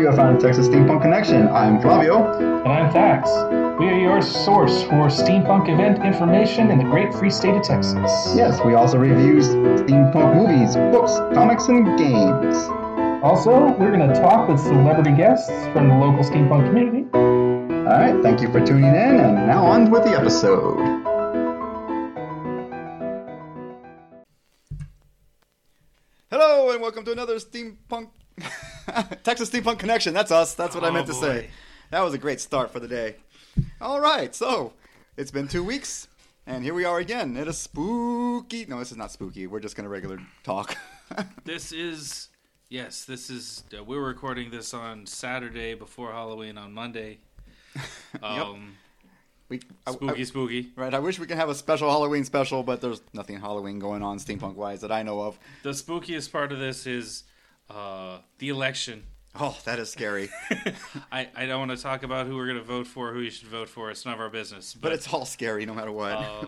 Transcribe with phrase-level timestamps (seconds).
[0.00, 1.46] you have found Texas Steampunk Connection.
[1.48, 2.32] I'm Flavio.
[2.38, 3.28] And I'm Thax.
[3.78, 8.32] We are your source for steampunk event information in the great free state of Texas.
[8.34, 12.56] Yes, we also review steampunk movies, books, comics, and games.
[13.22, 17.06] Also, we're going to talk with celebrity guests from the local steampunk community.
[17.12, 20.78] All right, thank you for tuning in, and now on with the episode.
[26.30, 28.08] Hello, and welcome to another steampunk
[29.22, 30.14] Texas Steampunk Connection.
[30.14, 30.54] That's us.
[30.54, 31.20] That's what I Oh, meant to boy.
[31.20, 31.50] say.
[31.90, 33.16] That was a great start for the day.
[33.80, 34.72] All right, so
[35.16, 36.08] it's been two weeks,
[36.46, 37.36] and here we are again.
[37.36, 38.64] It is spooky.
[38.66, 39.46] No, this is not spooky.
[39.46, 40.76] We're just gonna regular talk.
[41.44, 42.28] This is
[42.68, 43.04] yes.
[43.04, 47.18] This is uh, we're recording this on Saturday before Halloween on Monday.
[48.22, 48.76] Um,
[49.48, 50.72] we, I- I- spooky, spooky.
[50.76, 54.02] Right, I wish we could have a special Halloween special, but there's nothing Halloween going
[54.02, 55.38] on steampunk wise that I know of.
[55.64, 57.24] The spookiest part of this is
[57.70, 59.04] uh, the election.
[59.38, 60.28] Oh, that is scary.
[61.12, 63.30] I, I don't want to talk about who we're going to vote for, who you
[63.30, 63.90] should vote for.
[63.90, 64.74] It's none of our business.
[64.74, 66.12] but it's all scary no matter what.
[66.12, 66.44] uh,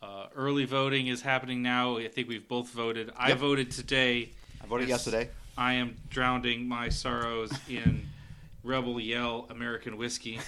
[0.02, 1.96] uh, early voting is happening now.
[1.98, 3.10] I think we've both voted.
[3.16, 4.30] I voted today.
[4.62, 5.04] I voted yes.
[5.06, 5.30] yesterday.
[5.58, 8.06] I am drowning my sorrows in
[8.62, 10.38] Rebel Yell American whiskey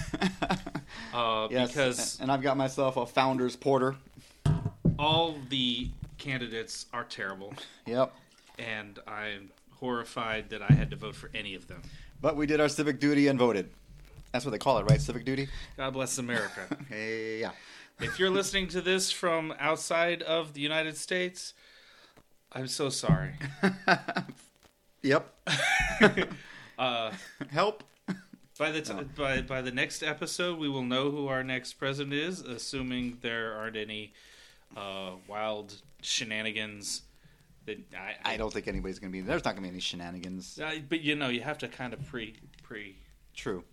[1.13, 3.97] uh, Yes, because and I've got myself a Founder's Porter.
[4.99, 7.53] all the candidates are terrible,
[7.87, 8.15] Yep.
[8.59, 9.51] and I'm
[9.83, 11.83] horrified that I had to vote for any of them.
[12.21, 13.69] But we did our civic duty and voted.
[14.31, 15.01] That's what they call it, right?
[15.01, 15.49] Civic duty?
[15.77, 16.61] God bless America.
[16.89, 17.51] Hey, yeah.
[18.01, 21.53] if you're listening to this from outside of the United States,
[22.53, 23.33] I'm so sorry.
[25.03, 25.25] Yep.
[26.79, 27.13] Uh,
[27.51, 27.85] Help.
[28.59, 32.15] by the t- by by the next episode, we will know who our next president
[32.15, 34.13] is, assuming there aren't any
[34.77, 37.03] uh, wild shenanigans.
[37.67, 39.81] That I, I don't think anybody's going to be There's not going to be any
[39.81, 40.59] shenanigans.
[40.63, 42.97] I, but you know, you have to kind of pre pre
[43.35, 43.65] True.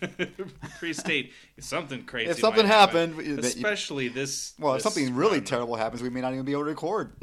[0.78, 2.30] pre state something crazy.
[2.30, 4.54] If something happen, happened, that you- especially this.
[4.58, 7.12] Well, if this something really terrible happens, we may not even be able to record.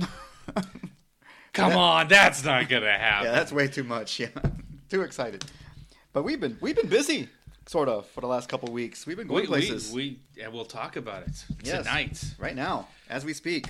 [1.54, 3.28] Come that- on, that's not gonna happen.
[3.28, 4.20] Yeah, that's way too much.
[4.20, 4.30] Yeah,
[4.90, 5.44] too excited.
[6.14, 7.28] But we've been we've been busy,
[7.68, 9.06] sort of, for the last couple of weeks.
[9.06, 11.86] We've been going we, places we, we yeah, we'll talk about it Yes.
[11.86, 12.24] tonight.
[12.40, 13.68] right now as we speak.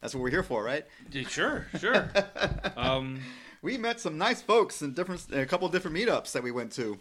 [0.00, 0.84] That's what we're here for, right?
[1.10, 2.08] Yeah, Sure, sure.
[2.76, 3.20] um,
[3.62, 6.98] we met some nice folks in different a couple different meetups that we went to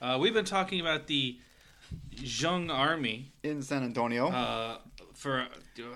[0.00, 1.38] uh, we've been talking about the
[2.16, 4.28] Zheng Army in San Antonio.
[4.28, 4.78] uh,
[5.14, 5.48] for a,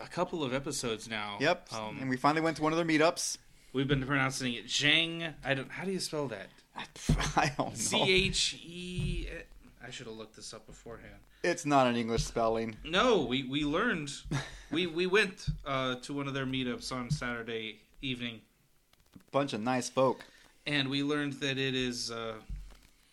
[0.03, 1.37] a couple of episodes now.
[1.41, 3.37] yep, Um, and we finally went to one of their meetups.
[3.75, 5.35] we've been pronouncing it Zheng.
[5.45, 5.71] I don't.
[5.71, 6.49] How do you spell that?
[7.37, 7.75] I don't know.
[7.75, 9.29] C H E.
[9.87, 11.15] I should have looked this up beforehand.
[11.43, 12.77] It's not an English spelling.
[12.85, 14.13] No, we we learned.
[14.71, 18.41] we we went uh, to one of their meetups on Saturday evening,
[19.33, 20.25] Bunch of nice folk.
[20.67, 22.35] and we learned that it is uh,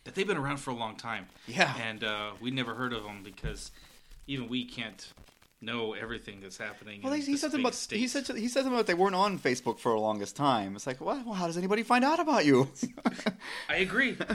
[0.04, 1.28] that they've been around for a long time.
[1.48, 1.74] Yeah.
[1.82, 3.72] and uh, we never heard of them because
[4.28, 5.08] even we can't
[5.62, 7.02] know everything that's happening.
[7.02, 8.00] Well, he, he said something about state.
[8.00, 10.76] he said he said something about they weren't on Facebook for the longest time.
[10.76, 12.70] It's like, well, well how does anybody find out about you?
[13.70, 14.18] I agree.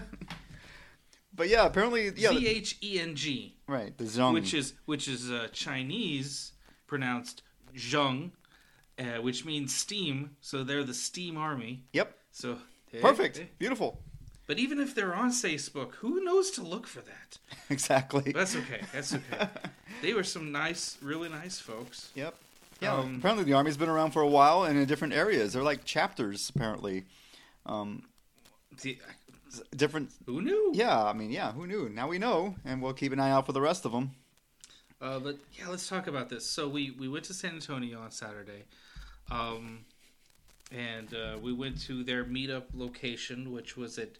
[1.35, 3.97] but yeah, apparently, yeah, Z H E N G, right.
[3.97, 6.53] The Zhong, which is which is uh, Chinese
[6.87, 7.43] pronounced
[7.77, 8.31] zheng,
[8.99, 10.37] uh, which means steam.
[10.41, 11.85] So they're the steam army.
[11.93, 12.59] yep, So
[12.93, 13.45] eh, perfect, eh.
[13.59, 14.01] beautiful,
[14.47, 17.39] But even if they're on Facebook, who knows to look for that?
[17.71, 18.33] exactly.
[18.33, 18.83] That's okay.
[18.93, 19.49] That's okay.
[20.03, 22.11] they were some nice, really nice folks.
[22.15, 22.35] Yep.
[22.83, 22.95] Yeah.
[22.97, 25.53] Um, apparently, the army's been around for a while and in different areas.
[25.53, 27.05] They're like chapters, apparently.
[27.65, 28.03] Um,
[28.77, 29.15] See, s-
[29.75, 30.11] different.
[30.27, 30.73] who knew?
[30.75, 31.53] Yeah, I mean, yeah.
[31.53, 31.89] Who knew?
[31.89, 34.13] Now we know, and we'll keep an eye out for the rest of them.
[35.01, 36.47] Uh, but yeah, let's talk about this.
[36.47, 38.65] So we we went to San Antonio on Saturday,
[39.31, 39.85] um,
[40.71, 44.11] and uh, we went to their meetup location, which was at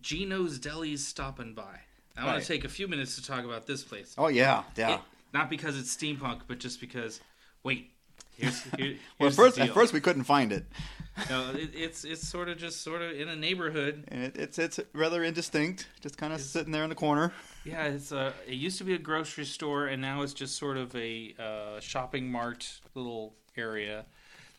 [0.00, 1.80] Gino's Deli's Stoppin' By.
[2.16, 4.14] I want to take a few minutes to talk about this place.
[4.16, 4.94] Oh yeah, yeah.
[4.94, 5.00] It-
[5.32, 7.20] not because it's steampunk, but just because.
[7.64, 7.90] Wait,
[8.36, 10.64] here's here, well, first, at first we couldn't find it,
[11.30, 14.04] no, it, it's it's sort of just sort of in a neighborhood.
[14.08, 17.32] and it, it's it's rather indistinct, just kind of sitting there in the corner.
[17.64, 18.32] Yeah, it's a.
[18.46, 21.80] It used to be a grocery store, and now it's just sort of a uh,
[21.80, 24.06] shopping mart little area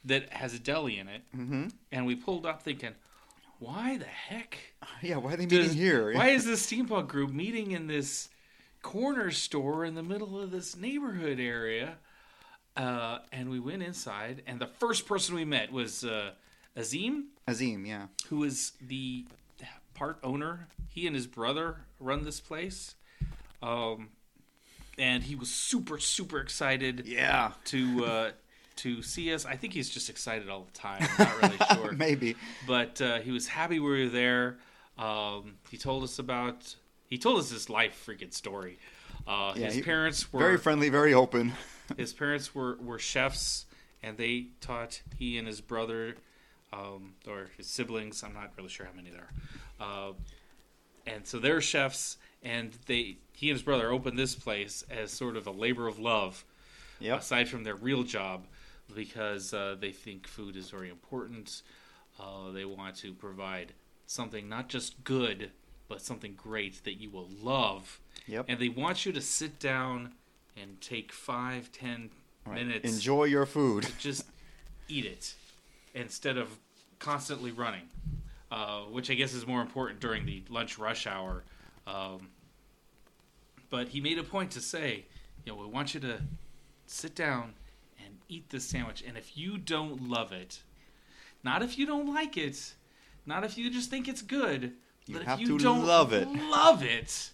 [0.06, 1.22] that has a deli in it.
[1.36, 1.68] Mm-hmm.
[1.92, 2.94] And we pulled up thinking,
[3.60, 4.58] why the heck?
[5.02, 6.14] Yeah, why are they meeting does- here?
[6.14, 8.30] Why is this steampunk group meeting in this
[8.82, 11.98] corner store in the middle of this neighborhood area?
[12.78, 16.32] Uh, and we went inside, and the first person we met was uh,
[16.76, 18.08] Azim, Azim, yeah.
[18.30, 19.26] who is the
[19.94, 20.68] part owner.
[20.90, 22.96] He and his brother run this place.
[23.62, 24.10] Um,
[24.98, 27.52] and he was super, super excited Yeah.
[27.66, 28.32] to uh,
[28.78, 29.46] to see us.
[29.46, 31.08] I think he's just excited all the time.
[31.18, 31.92] I'm not really sure.
[31.94, 32.36] Maybe.
[32.68, 34.58] But uh, he was happy we were there.
[34.98, 36.76] Um, he told us about.
[37.10, 38.80] He told us his life freaking story.
[39.28, 41.54] Uh, Yeah, his he- parents were Very friendly, very open.
[41.98, 43.66] his parents were, were chefs,
[44.04, 46.16] and they taught he and his brother,
[46.76, 48.24] um, or his siblings.
[48.24, 49.30] I'm not really sure how many there
[49.80, 50.10] are.
[50.10, 50.14] Uh,
[51.08, 55.38] and so they're chefs, and they he and his brother opened this place as sort
[55.38, 56.44] of a labor of love,
[57.00, 57.20] Yep.
[57.20, 58.48] aside from their real job,
[58.96, 61.62] because uh, they think food is very important.
[62.20, 63.74] Uh, they want to provide
[64.08, 65.52] something not just good,
[65.90, 68.00] but something great that you will love.
[68.28, 68.46] Yep.
[68.48, 70.14] And they want you to sit down
[70.58, 72.10] and take five, ten
[72.48, 72.64] Right.
[72.64, 73.84] minutes Enjoy your food.
[73.84, 74.24] to just
[74.88, 75.34] eat it
[75.96, 76.60] instead of
[77.06, 77.88] constantly running,
[78.52, 81.44] uh, which I guess is more important during the lunch rush hour.
[81.86, 82.30] Um,
[83.70, 85.06] but he made a point to say,
[85.46, 86.20] you know, we want you to
[86.88, 87.54] sit down
[88.04, 90.62] and eat this sandwich, and if you don't love it,
[91.44, 92.74] not if you don't like it,
[93.28, 94.74] not if you just think it's good,
[95.06, 96.28] You but have if you to don't love it.
[96.28, 97.30] love it,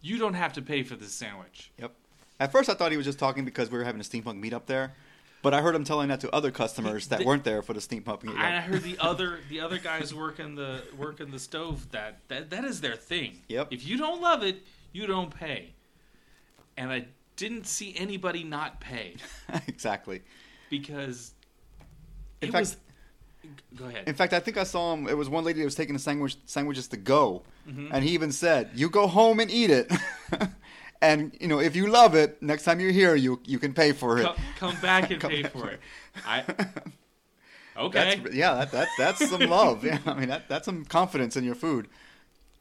[0.00, 1.70] you don't have to pay for this sandwich.
[1.78, 1.92] Yep.
[2.40, 4.66] At first, I thought he was just talking because we were having a steampunk meetup
[4.66, 4.94] there,
[5.42, 7.80] but I heard him telling that to other customers that The- weren't there for the
[7.80, 8.30] steampunk meetup.
[8.34, 12.50] And I heard the other the other guys working the working the stove that that
[12.50, 13.40] that is their thing.
[13.48, 13.68] Yep.
[13.72, 14.62] If you don't love it,
[14.92, 15.74] you don't pay.
[16.76, 17.06] And I
[17.36, 19.16] didn't see anybody not pay
[19.66, 20.22] exactly.
[20.70, 21.32] because
[22.40, 22.76] In it fact- was.
[23.76, 24.06] Go ahead.
[24.08, 25.08] In fact, I think I saw him.
[25.08, 27.88] It was one lady that was taking the sandwich sandwiches to go, Mm-hmm.
[27.92, 29.90] and he even said, "You go home and eat it."
[31.00, 33.92] And you know, if you love it, next time you're here, you you can pay
[33.92, 34.24] for it.
[34.24, 35.80] come, come back and Come pay back for for it.
[36.26, 36.44] I.
[37.78, 38.20] Okay.
[38.20, 39.84] That's, yeah, that, that that's some love.
[39.84, 41.86] Yeah, I mean that that's some confidence in your food.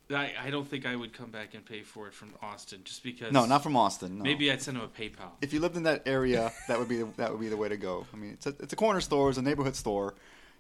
[0.10, 3.04] I, I don't think I would come back and pay for it from Austin just
[3.04, 3.34] because.
[3.34, 4.20] No, not from Austin.
[4.20, 4.24] No.
[4.24, 5.32] Maybe I'd send him a PayPal.
[5.42, 7.68] if you lived in that area, that would be the, that would be the way
[7.68, 8.06] to go.
[8.14, 10.14] I mean, it's a, it's a corner store, it's a neighborhood store.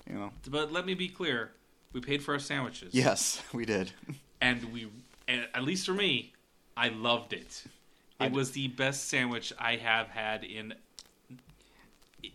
[0.09, 0.31] You know.
[0.50, 1.51] But let me be clear:
[1.94, 2.94] we paid for our sandwiches.
[2.94, 3.91] Yes, we did.
[4.41, 4.89] and we
[5.27, 6.33] and at least for me
[6.77, 7.63] i loved it
[8.21, 10.74] it was the best sandwich i have had in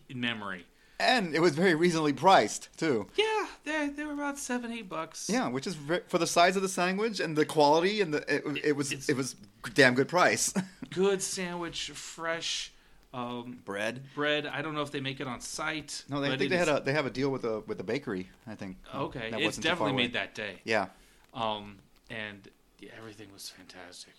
[0.09, 0.65] in memory
[1.01, 3.07] And it was very reasonably priced too.
[3.17, 6.57] yeah they, they were about seven eight bucks Yeah, which is ve- for the size
[6.57, 9.35] of the sandwich and the quality and the it, it was It's- it was
[9.75, 10.53] damn good price.
[10.91, 12.73] good sandwich fresh
[13.15, 14.03] um, Bread.
[14.15, 16.57] bread i don't know if they make it on site No, they I think they
[16.57, 18.29] had a they have a deal with the with the bakery.
[18.47, 18.77] I think.
[18.95, 20.87] okay That it's wasn't too far definitely made that day Yeah.
[21.35, 21.77] um
[22.11, 22.49] and
[22.97, 24.15] everything was fantastic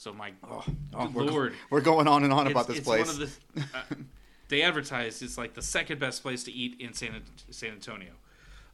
[0.00, 0.64] so my Oh,
[0.94, 1.54] oh, we're, go- Lord.
[1.68, 3.06] we're going on and on about this it's place.
[3.06, 3.82] One of the, uh,
[4.48, 7.20] they advertised it's like the second best place to eat in San,
[7.50, 8.12] San Antonio.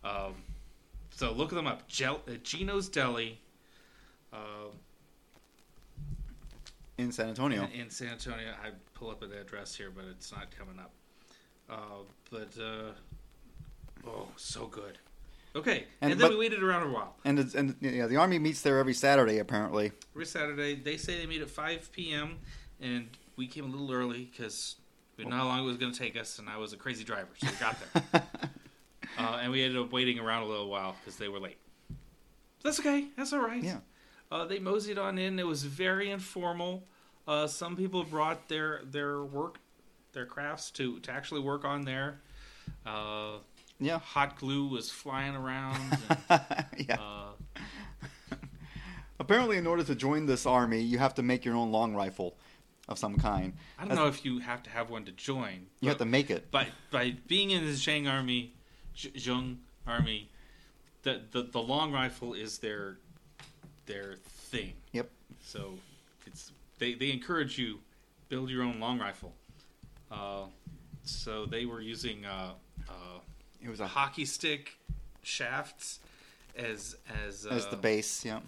[0.05, 0.35] Um,
[1.11, 1.89] so look them up.
[1.89, 3.41] Gel, uh, Gino's Deli
[4.33, 4.69] uh,
[6.97, 7.69] in San Antonio.
[7.75, 8.53] in San Antonio.
[8.65, 10.93] I pull up an address here, but it's not coming up.
[11.69, 12.93] Uh, but uh,
[14.07, 14.99] oh, so good.
[15.57, 17.17] Okay, and, And- then but- we waited around a while.
[17.25, 19.93] And it's, and yeah, the army meets there every Saturday apparently.
[20.15, 22.39] Every Saturday, they say they meet at 5 p.m.
[22.81, 24.77] and we came a little early because
[25.17, 26.77] we didn't know how long it was going to take us, and I was a
[26.77, 27.77] crazy driver, so we got
[28.13, 28.23] there.
[29.19, 31.57] uh, and we ended up waiting around a little while because they were late.
[32.63, 33.07] That's okay.
[33.17, 33.63] That's all right.
[33.63, 33.79] Yeah.
[34.31, 35.39] Uh, they moseyed on in.
[35.39, 36.85] It was very informal.
[37.27, 39.59] Uh, some people brought their their work,
[40.13, 42.21] their crafts to to actually work on there.
[43.81, 43.99] Uh, Yeah.
[43.99, 45.79] hot glue was flying around.
[46.29, 46.97] And, yeah.
[47.01, 47.33] uh,
[49.19, 52.37] Apparently, in order to join this army, you have to make your own long rifle
[52.87, 53.55] of some kind.
[53.79, 55.67] I don't That's- know if you have to have one to join.
[55.81, 56.51] You have to make it.
[56.51, 58.53] by by being in the Zhang army,
[58.97, 59.57] Zh- Zheng
[59.87, 60.29] army,
[61.03, 62.99] the, the the long rifle is their
[63.87, 64.75] their thing.
[64.93, 65.11] Yep.
[65.43, 65.79] So
[66.27, 67.79] it's they they encourage you
[68.29, 69.33] build your own long rifle.
[70.11, 70.45] Uh,
[71.05, 72.53] so they were using uh,
[72.89, 72.93] uh,
[73.67, 74.79] It was a hockey stick
[75.23, 75.99] shafts
[76.57, 78.25] as as uh, as the base.
[78.25, 78.41] Yeah.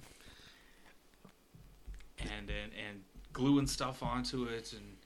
[2.21, 4.97] and and and gluing stuff onto it and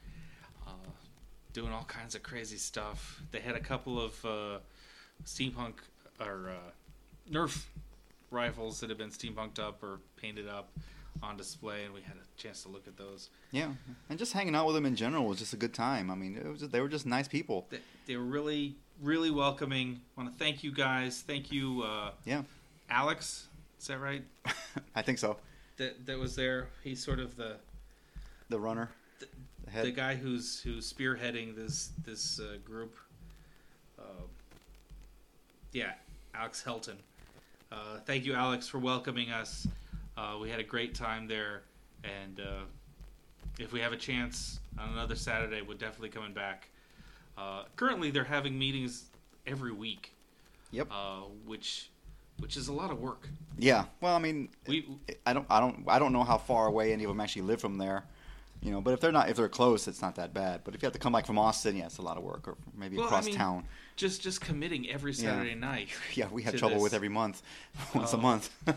[0.66, 0.90] uh,
[1.52, 3.22] doing all kinds of crazy stuff.
[3.30, 4.58] They had a couple of uh,
[5.24, 5.74] steampunk
[6.20, 7.64] or uh, Nerf
[8.30, 10.70] rifles that had been steampunked up or painted up
[11.22, 13.30] on display, and we had a chance to look at those.
[13.50, 13.68] Yeah.
[14.08, 16.10] And just hanging out with them in general was just a good time.
[16.10, 17.66] I mean, it was just, they were just nice people.
[17.70, 20.00] They, they were really really welcoming.
[20.16, 21.22] I Want to thank you guys.
[21.26, 22.42] Thank you, uh, Yeah.
[22.90, 23.48] Alex.
[23.80, 24.22] Is that right?
[24.94, 25.36] I think so.
[25.76, 26.68] That that was there.
[26.84, 27.56] He's sort of the
[28.48, 28.90] The runner.
[29.18, 29.26] The-
[29.74, 32.94] The the guy who's who's spearheading this this uh, group.
[33.98, 34.02] Uh,
[35.72, 35.92] yeah,
[36.34, 36.96] Alex Helton.
[37.70, 39.66] Uh, thank you, Alex, for welcoming us.
[40.16, 41.62] Uh, we had a great time there,
[42.04, 42.64] and uh,
[43.58, 46.68] if we have a chance on another Saturday, we're definitely coming back.
[47.36, 49.04] Uh, currently, they're having meetings
[49.46, 50.12] every week.
[50.70, 50.88] Yep.
[50.90, 51.90] Uh, which
[52.38, 53.28] which is a lot of work.
[53.58, 53.84] Yeah.
[54.00, 54.86] Well, I mean, We
[55.26, 57.60] I don't, I don't, I don't know how far away any of them actually live
[57.60, 58.04] from there.
[58.62, 60.62] You know, but if they're not, if they're close, it's not that bad.
[60.64, 62.46] But if you have to come like from Austin, yeah, it's a lot of work,
[62.48, 63.64] or maybe Well, I across mean, town.
[63.96, 65.30] just just committing every Yeah.
[65.32, 65.88] Saturday night.
[66.14, 66.82] Yeah, we have trouble this.
[66.84, 67.42] with every month,
[67.94, 68.20] once a Oh.
[68.20, 68.50] month.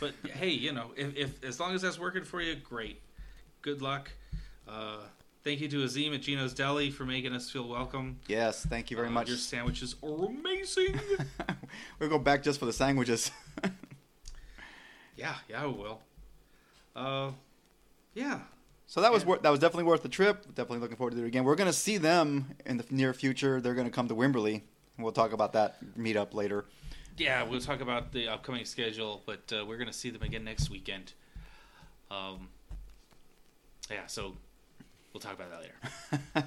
[0.00, 3.00] But hey, you know, if, if as long as that's working for you, great.
[3.60, 4.10] Good luck.
[4.66, 4.96] Uh,
[5.44, 8.18] thank you to Azim at Gino's Deli for making us feel welcome.
[8.26, 9.28] yes, thank you very Uh, much.
[9.28, 10.98] Your sandwiches are amazing.
[11.98, 13.30] we'll go back just for the sandwiches.
[15.16, 16.00] yeah, yeah, we will.
[16.96, 17.30] Uh,
[18.14, 18.40] yeah.
[18.86, 19.28] So that was Yeah.
[19.28, 20.44] wor- that was definitely worth the trip.
[20.54, 21.44] Definitely looking forward to it again.
[21.44, 23.60] We're going to see them in the near future.
[23.60, 24.62] They're going to come to Wimberley.
[24.98, 26.66] We'll talk about that meetup later.
[27.16, 30.44] Yeah, we'll talk about the upcoming schedule, but uh, we're going to see them again
[30.44, 31.12] next weekend.
[32.10, 32.48] Um,
[33.90, 34.36] yeah, so
[35.14, 36.24] we'll talk about that later.
[36.36, 36.42] Uh,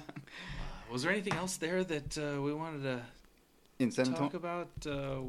[0.92, 3.00] was there anything else there that uh, we wanted to
[3.80, 4.68] in San talk Antonio, about?
[4.86, 5.20] Uh,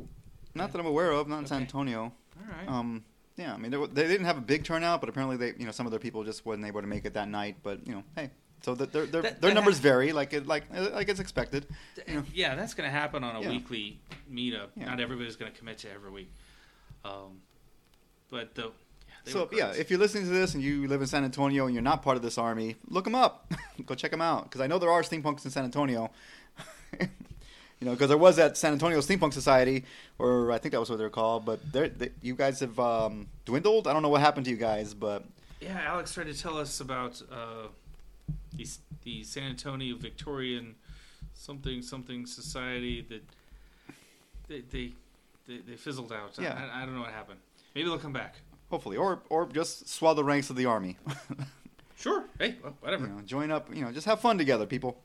[0.53, 2.01] not that I'm aware of, not in San Antonio.
[2.38, 2.67] all right.
[2.69, 3.03] Um,
[3.38, 5.72] yeah, I mean they, they didn't have a big turnout, but apparently they, you know,
[5.72, 7.58] some of their people just wasn't able to make it that night.
[7.63, 8.29] But you know, hey,
[8.62, 11.08] so the, their their, That- their that numbers ha- vary, like it, like uh, like
[11.10, 11.65] it's expected.
[12.08, 12.24] you know.
[12.34, 13.50] yeah, that's going to happen on a Yeah.
[13.50, 14.00] weekly
[14.31, 14.69] meetup.
[14.75, 14.86] Yeah.
[14.86, 16.31] Not everybody's going to commit to every week.
[17.05, 17.39] Um,
[18.29, 18.72] but the
[19.25, 21.83] So yeah, if you're listening to this and you live in San Antonio and you're
[21.83, 23.51] not part of this army, look them up.
[23.85, 26.11] Go check them out because I know there are steampunks in San Antonio.
[26.99, 27.07] you
[27.81, 29.85] know, because there was that San Antonio Steampunk Society,
[30.17, 31.45] or I think that was what they're called.
[31.45, 33.88] But they're, they, you guys have um, dwindled.
[33.88, 35.23] I don't know what happened to you guys, but
[35.61, 37.67] Yeah, Alex tried to tell us about uh,
[38.53, 38.67] the,
[39.03, 40.75] the San Antonio Victorian
[41.33, 43.23] something something society that
[44.47, 44.93] they they,
[45.47, 46.38] they, they fizzled out.
[46.39, 46.59] Yeah.
[46.73, 47.39] I, I don't know what happened.
[47.75, 48.35] Maybe they'll come back.
[48.69, 50.97] Hopefully, or or just swell the ranks of the army.
[51.95, 52.23] Sure.
[52.39, 53.07] Hey, well, whatever.
[53.07, 53.75] you know, join up.
[53.75, 55.01] You know, just have fun together, people.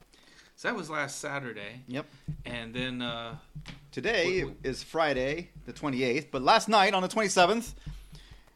[0.54, 2.06] So that was last Saturday, Yep.
[2.44, 3.34] and then uh,
[3.90, 7.74] Today is Friday, the 28th, but last night on the 27th,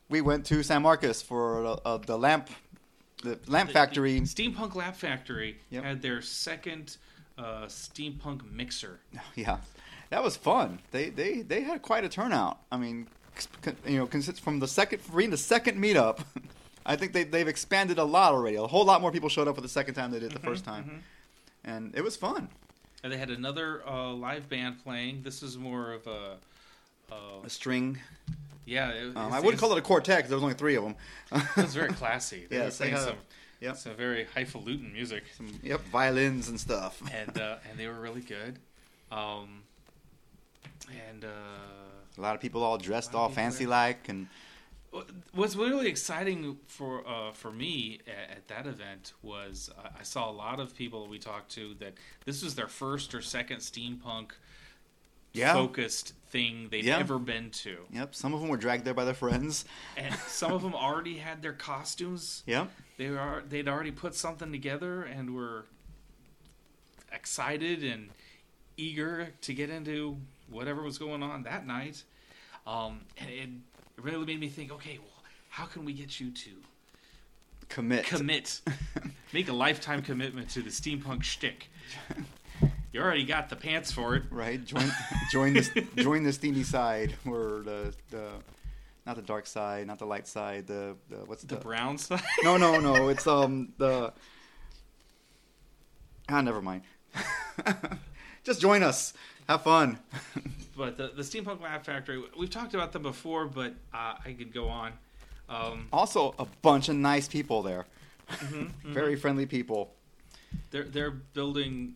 [0.09, 2.49] we went to San Marcos for uh, uh, the lamp,
[3.25, 4.21] the lamp the- factory.
[4.21, 5.83] the Steampunk Lamp Factory, Yep.
[5.83, 6.97] had their second
[7.37, 9.01] uh, steampunk mixer.
[9.35, 9.57] Yeah,
[10.11, 10.79] that was fun.
[10.93, 12.61] They they they had quite a turnout.
[12.71, 13.09] I mean,
[13.87, 16.21] you know, consist from the second reading the second meetup.
[16.87, 18.57] I think they they've expanded a lot already.
[18.57, 20.65] A whole lot more people showed up for the second time they did the first
[20.65, 21.71] time, mhm.
[21.71, 22.49] and it was fun.
[23.05, 25.23] And they had another uh, live band playing.
[25.23, 26.37] This is more of a.
[27.13, 27.99] Uh, A string.
[28.67, 30.85] yeah, it, Um, I wouldn't call it a quartet because there was only three of
[30.85, 30.95] them.
[31.33, 32.47] It was very classy.
[32.51, 33.19] They Yes, were they playing had- some,
[33.61, 33.77] yep.
[33.77, 35.25] some very highfalutin music,
[35.63, 37.01] yep, violins and stuff.
[37.13, 38.59] and uh, and they were really good.
[39.13, 39.63] Um,
[41.11, 41.29] and uh,
[42.19, 44.27] a lot of people all dressed A lot of all fancy like and
[45.33, 50.31] what's really exciting for uh, for me at, at that event was uh, I saw
[50.31, 51.95] a lot of people we talked to that
[52.25, 54.31] this was their first or second steampunk
[55.35, 55.53] yeah.
[55.53, 56.99] focused thing they'd Yeah.
[56.99, 58.15] ever been to, Yep.
[58.15, 59.67] Some of them were dragged there by their friends.
[59.97, 62.43] and some of them already had their costumes.
[62.47, 62.71] Yep.
[62.97, 65.67] They were they'd already put something together and were
[67.13, 68.09] excited and
[68.77, 70.17] eager to get into
[70.51, 72.03] whatever was going on that night.
[72.67, 73.49] Um, and it
[74.03, 76.51] really made me think, okay, well, how can we get you to
[77.69, 78.05] Commit.
[78.07, 78.61] commit,
[79.33, 81.69] make a lifetime commitment to the steampunk shtick?
[82.91, 84.23] You already got the pants for it.
[84.31, 84.65] right.
[84.65, 84.91] Join.
[85.31, 85.71] join this.
[85.97, 88.31] Join the steamy side, or the the,
[89.07, 90.67] not the dark side, not the light side.
[90.67, 92.23] The, the what's The the, brown side.
[92.43, 93.09] No, no, no.
[93.11, 94.15] It's um the.
[96.31, 96.83] Ah, never mind.
[98.43, 99.13] Just join us.
[99.49, 99.99] Have fun.
[100.77, 104.55] But the, the Steampunk Lamp Factory, we've talked about them before, but uh, I could
[104.55, 104.93] go on.
[105.49, 107.85] Um, Also, a bunch of nice people there.
[108.31, 108.93] mhm, mhm.
[108.95, 109.93] Very friendly people.
[110.71, 111.95] They're they're building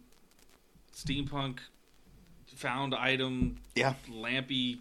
[0.93, 1.59] steampunk
[2.57, 3.95] found item Yeah.
[4.11, 4.79] lampy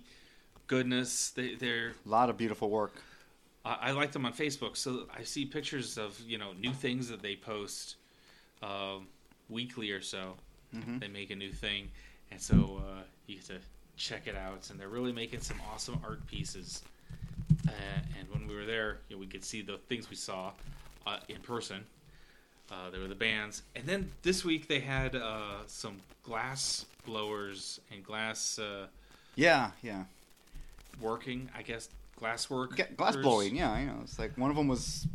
[0.66, 1.30] goodness.
[1.30, 2.94] They they're A lot of beautiful work.
[3.64, 7.08] I, I like them on Facebook, so I see pictures of you know new things
[7.10, 7.98] that they post
[8.64, 9.08] um,
[9.48, 10.38] weekly or so.
[10.74, 11.90] hmm They make a new thing,
[12.32, 13.58] and so uh, you get to
[13.98, 14.70] check it out.
[14.70, 16.82] And they're really making some awesome art pieces.
[17.68, 17.72] Uh,
[18.20, 20.52] and when we were there, you know, we could see the things we saw
[21.06, 21.84] uh, in person.
[22.72, 27.82] Uh, there were the bands, and then this week they had uh, some glass blowers
[27.92, 28.88] and glass uh,
[29.36, 30.06] Yeah, yeah.
[31.02, 31.50] working.
[31.58, 32.80] I guess glass work.
[32.96, 33.58] Glass blowing.
[33.58, 35.06] Yeah, you know, it's like one of them was.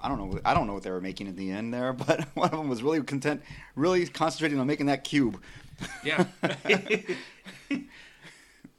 [0.00, 0.40] I don't know.
[0.44, 2.68] I don't know what they were making at the end there, but one of them
[2.68, 3.40] was really content,
[3.76, 5.40] really concentrating on making that cube.
[6.04, 6.24] Yeah.
[7.70, 7.86] and,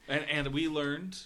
[0.08, 1.18] and we learned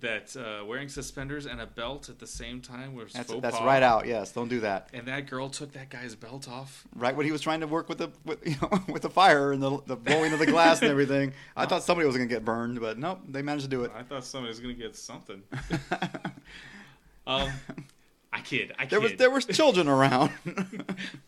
[0.00, 3.58] that uh, wearing suspenders and a belt at the same time was That's faux that's
[3.58, 3.64] pas.
[3.64, 4.06] right out.
[4.06, 4.88] Yes, don't do that.
[4.92, 6.84] And that girl took that guy's belt off.
[6.96, 9.52] Right when he was trying to work with the with, you know, with the fire
[9.52, 12.44] and the, the blowing of the glass and everything, I thought somebody was gonna get
[12.44, 13.92] burned, but nope, they managed to do it.
[13.94, 15.42] I thought somebody was gonna get something.
[17.26, 17.50] Um,
[18.32, 18.72] I kid.
[18.78, 18.90] I kid.
[18.90, 20.30] there was there was children around.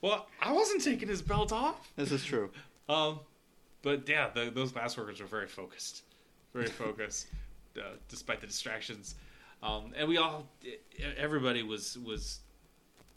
[0.01, 1.93] well, I wasn't taking his belt off.
[1.97, 2.51] this is true.
[2.89, 3.21] Um,
[3.85, 6.03] but yeah, the, those glass workers were very focused,
[6.53, 7.29] very focused,
[7.79, 9.15] uh, despite the distractions.
[9.63, 10.49] Um, and we all,
[11.17, 12.41] everybody was was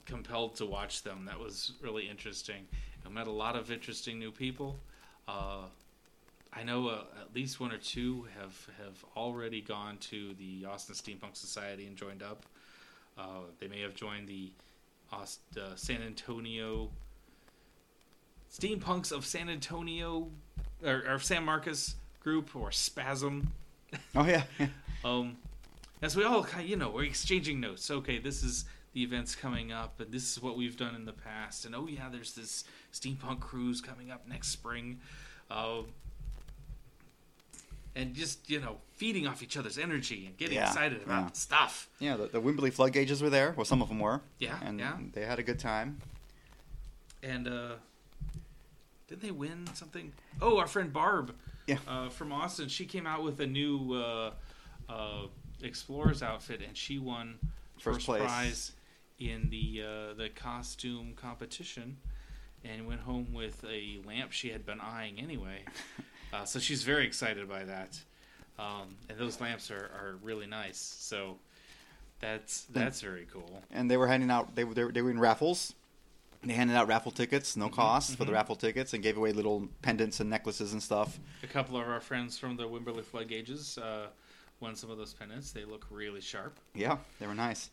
[0.06, 1.26] compelled to watch them.
[1.26, 2.68] That was really interesting.
[3.06, 4.80] I met a lot of interesting new people.
[5.28, 5.64] Uh,
[6.54, 10.96] I know uh, at least one or two have have already gone to the Austin
[10.96, 12.46] Steampunk Society and joined up.
[13.18, 14.52] Uh, they may have joined the
[15.12, 16.90] Aust- uh, San Antonio
[18.52, 20.30] Steampunks of San Antonio
[20.84, 23.48] or, or San Marcos group or Spasm.
[24.16, 24.44] Oh yeah,
[25.06, 25.38] Um,
[26.02, 27.90] as we all kind, you know, we're exchanging notes.
[27.90, 31.14] Okay, this is the events coming up, and this is what we've done in the
[31.14, 31.66] past.
[31.66, 35.00] And oh yeah, there's this steampunk cruise coming up next spring.
[35.50, 35.86] Um,
[37.96, 41.32] and just you know, feeding off each other's energy and getting Yeah, excited about yeah.
[41.34, 41.90] stuff.
[42.00, 42.16] yeah.
[42.18, 43.54] The, the Wimberley flood gauges were there.
[43.56, 44.22] Well, some of them were.
[44.40, 44.98] Yeah, and yeah.
[45.14, 46.00] they had a good time.
[47.24, 47.72] And uh,
[49.08, 50.12] didn't they win something?
[50.42, 51.34] Oh, our friend Barb,
[51.66, 51.78] Yeah.
[51.88, 54.32] uh, from Austin, she came out with a new uh,
[54.90, 55.28] uh,
[55.62, 57.40] Explorers outfit, and she won
[57.80, 58.22] First first, place.
[58.22, 58.72] prize
[59.20, 61.98] in the uh, the costume competition,
[62.64, 65.64] and went home with a lamp she had been eyeing anyway.
[66.34, 68.00] uh, so she's very excited by that,
[68.60, 70.78] um, and those lamps are, are really nice.
[71.00, 71.38] So
[72.20, 73.64] that's that's very cool.
[73.72, 75.74] and they were handing out they were they were, they were in raffles.
[76.44, 79.68] They handed out raffle tickets, no cost for the raffle tickets, and gave away little
[79.82, 81.20] pendants and necklaces and stuff.
[81.44, 84.08] A couple of our friends from the Wimberley Flood Gauges uh,
[84.60, 85.52] won some of those pendants.
[85.52, 86.60] They look really sharp.
[86.74, 87.72] Yeah, they were nice.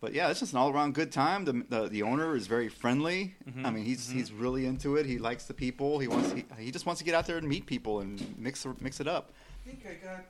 [0.00, 1.44] But yeah, it's just an all around good time.
[1.44, 3.36] The, the the owner is very friendly.
[3.62, 5.06] I mean, he's he's really into it.
[5.06, 6.00] He likes the people.
[6.00, 8.66] He wants he, he just wants to get out there and meet people and mix
[8.80, 9.30] mix it up.
[9.64, 10.24] I think I got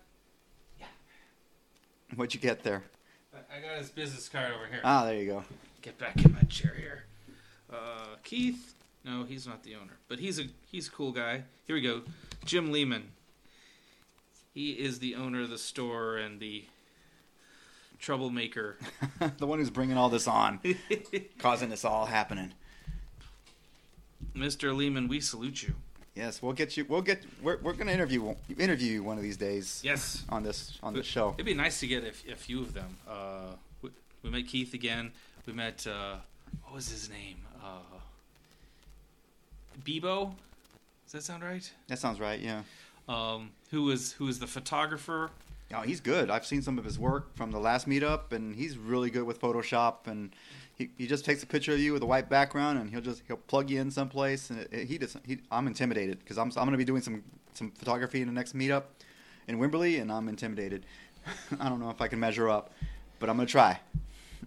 [2.15, 2.85] What'd you get there?
[3.35, 4.81] I got his business card over here.
[4.85, 5.45] Ah, there you go.
[5.81, 7.05] Get back in my chair here.
[7.73, 8.75] Uh, Keith.
[9.05, 11.43] No, he's not the owner, but he's a he's a cool guy.
[11.67, 12.03] Here we go.
[12.45, 13.09] Jim Lehman.
[14.55, 16.65] He is the owner of the store and the
[17.99, 18.77] troublemaker.
[19.39, 20.61] the one who's bringing all this on,
[21.39, 22.53] causing this all happening.
[24.37, 24.77] Mr.
[24.77, 25.75] Lehman, we salute you.
[26.15, 26.85] Yes, we'll get you.
[26.87, 27.25] We'll get.
[27.43, 29.81] We're, we're gonna interview interview you one of these days.
[29.83, 30.23] Yes.
[30.29, 31.31] On this on the show.
[31.35, 32.99] It'd be nice to get a, a few of them.
[33.09, 33.91] Uh, we,
[34.23, 35.13] we met Keith again.
[35.47, 36.17] We met uh,
[36.65, 37.39] what was his name?
[37.63, 37.79] Uh,
[39.85, 40.33] Bebo.
[41.05, 41.71] Does that sound right?
[41.89, 42.41] That sounds right.
[42.41, 42.63] Yeah.
[43.09, 45.31] Um, who was who was the photographer?
[45.75, 46.31] Oh, he's good.
[46.31, 49.41] I've seen some of his work from the last meetup, and he's really good with
[49.41, 50.07] Photoshop.
[50.07, 50.35] And
[50.77, 53.23] he, he just takes a picture of you with a white background, and he'll just
[53.27, 54.51] he'll plug you in someplace.
[54.51, 55.25] And it, it- he doesn't.
[55.27, 57.23] He, I'm intimidated because I'm I'm going to be doing some
[57.55, 58.85] some photography in the next meetup
[59.49, 60.85] in Wimberley, and I'm intimidated.
[61.61, 62.73] I don't know if I can measure up,
[63.19, 63.81] but I'm going to try.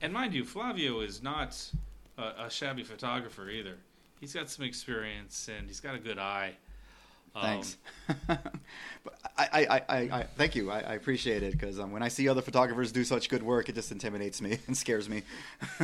[0.01, 1.71] And mind you, Flavio is not
[2.17, 3.75] a, a shabby photographer either.
[4.19, 6.53] He's got some experience and he's got a good eye.
[7.35, 7.77] Um, Thanks.
[8.27, 10.71] but I, I, I, I, thank you.
[10.71, 13.67] I, I appreciate it because um, when I see other photographers do such good work,
[13.67, 15.23] it just intimidates me and scares me.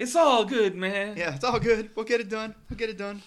[0.00, 1.14] It's all good, man.
[1.18, 1.90] yeah, it's all good.
[1.94, 2.54] We'll get it done.
[2.70, 3.20] We'll get it done.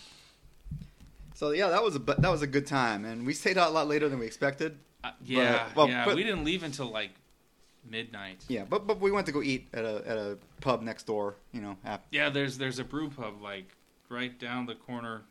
[1.36, 3.72] So yeah, that was a that was a good time, and we stayed out a
[3.74, 4.80] lot later than we expected.
[5.04, 6.04] Uh, yeah, well, yeah.
[6.04, 7.12] but- we didn't leave until like
[7.90, 8.44] midnight.
[8.48, 11.36] Yeah, but but we went to go eat at a at a pub next door.
[11.52, 13.66] You know, ap- Yeah, there's there's a brew pub like
[14.10, 15.22] right down the corner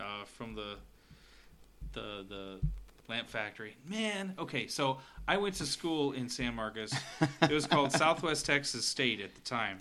[0.00, 0.76] uh, from the
[1.92, 2.60] the the
[3.08, 3.76] lamp factory.
[3.88, 6.92] Man, okay, so I went to school in San Marcos.
[7.42, 9.80] it was called Southwest Texas State at the time,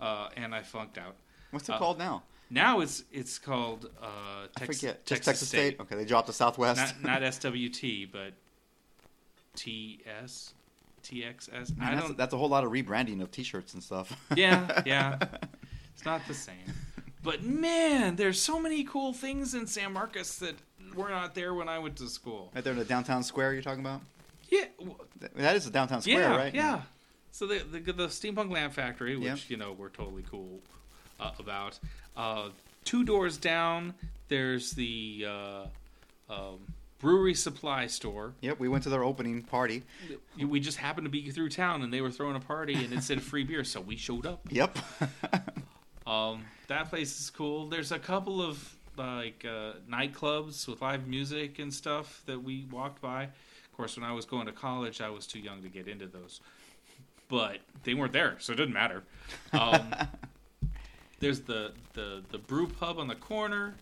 [0.00, 1.16] uh, and I flunked out.
[1.50, 2.22] what's it Uh, called now?
[2.50, 5.04] Now it's it's called uh, I Tex- forget.
[5.06, 5.80] Just Texas State.
[5.80, 6.94] Okay, they dropped the Southwest.
[7.02, 8.32] Not, not SWT, but
[9.54, 10.54] TS,
[11.02, 11.76] TXS.
[11.76, 12.16] Man, I that's, don't.
[12.16, 14.16] that's a whole lot of rebranding of T-shirts and stuff.
[14.36, 15.18] Yeah, yeah.
[15.94, 16.56] It's not the same.
[17.22, 20.56] But man, there's so many cool things in San Marcos that
[20.94, 22.50] were not there when I went to school.
[22.54, 24.00] right there in the downtown square you're talking about.
[24.50, 24.64] Yeah,
[25.36, 26.54] That is the downtown square, yeah, right?
[26.54, 26.82] yeah.
[27.30, 30.60] So the, the the steampunk lamp factory, which you know we're totally cool
[31.18, 31.78] uh, about.
[32.16, 32.50] Uh,
[32.84, 33.94] two doors down,
[34.28, 35.64] there's the uh,
[36.28, 36.58] um,
[37.02, 38.32] brewery supply store.
[38.40, 39.82] Yep, we went to their opening party.
[40.38, 43.02] We just happened to be through town, and they were throwing a party, and it
[43.02, 44.40] said free beer, so we showed up.
[44.50, 44.78] Yep.
[46.04, 47.68] Um, that place is cool.
[47.68, 53.00] There's a couple of like uh, nightclubs with live music and stuff that we walked
[53.00, 53.22] by.
[53.22, 56.08] Of course, when I was going to college, I was too young to get into
[56.08, 56.40] those,
[57.28, 59.04] but they weren't there, so it didn't matter.
[59.52, 59.94] Um,
[61.20, 63.74] there's the, the the brew pub on the corner.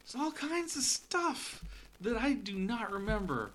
[0.00, 1.62] There's all kinds of stuff
[2.00, 3.50] that I do not remember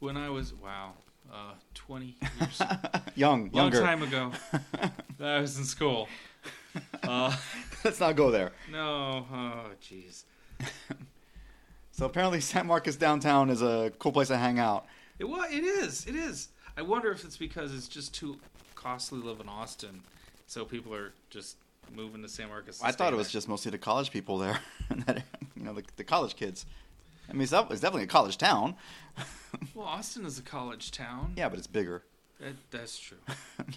[0.00, 0.92] when I was wow,
[1.32, 2.62] uh, 20 years
[3.14, 3.80] Young, long younger.
[3.80, 4.32] time ago.
[5.20, 6.08] I was in school.
[7.02, 7.34] Uh,
[7.82, 8.52] Let's not go there.
[8.70, 10.24] no, oh jeez.
[11.90, 14.86] So apparently, San Marcos downtown is a cool place to hang out.
[15.18, 15.50] It was.
[15.50, 16.06] It is.
[16.06, 16.48] It is.
[16.76, 18.38] I wonder if it's because it's just too
[18.76, 20.02] costly to live in Austin,
[20.46, 21.56] so people are just
[21.96, 22.80] moving to San Marcos.
[22.82, 24.60] I thought it was just mostly the college people there,
[25.56, 26.64] you know, the, the college kids.
[27.28, 28.74] I mean, it's, it's definitely a college town.
[29.74, 31.32] Well, Austin is a college town.
[31.36, 32.02] yeah, but it's bigger.
[32.38, 33.16] That, that's true.
[33.56, 33.76] There's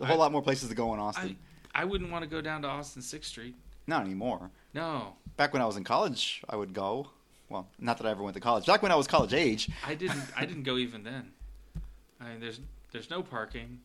[0.00, 1.36] a whole I- lot more places to go in Austin.
[1.74, 3.54] I I wouldn't want to go down to Austin Sixth Street.
[3.86, 4.50] Not anymore.
[4.74, 7.08] No, Back when I was in college, I would go.
[7.50, 8.64] Well, not that I ever went to college.
[8.66, 9.68] Back when I was college age.
[9.86, 10.22] I didn't.
[10.36, 11.30] I didn't go even then.
[12.20, 13.80] I mean, there's there's no parking.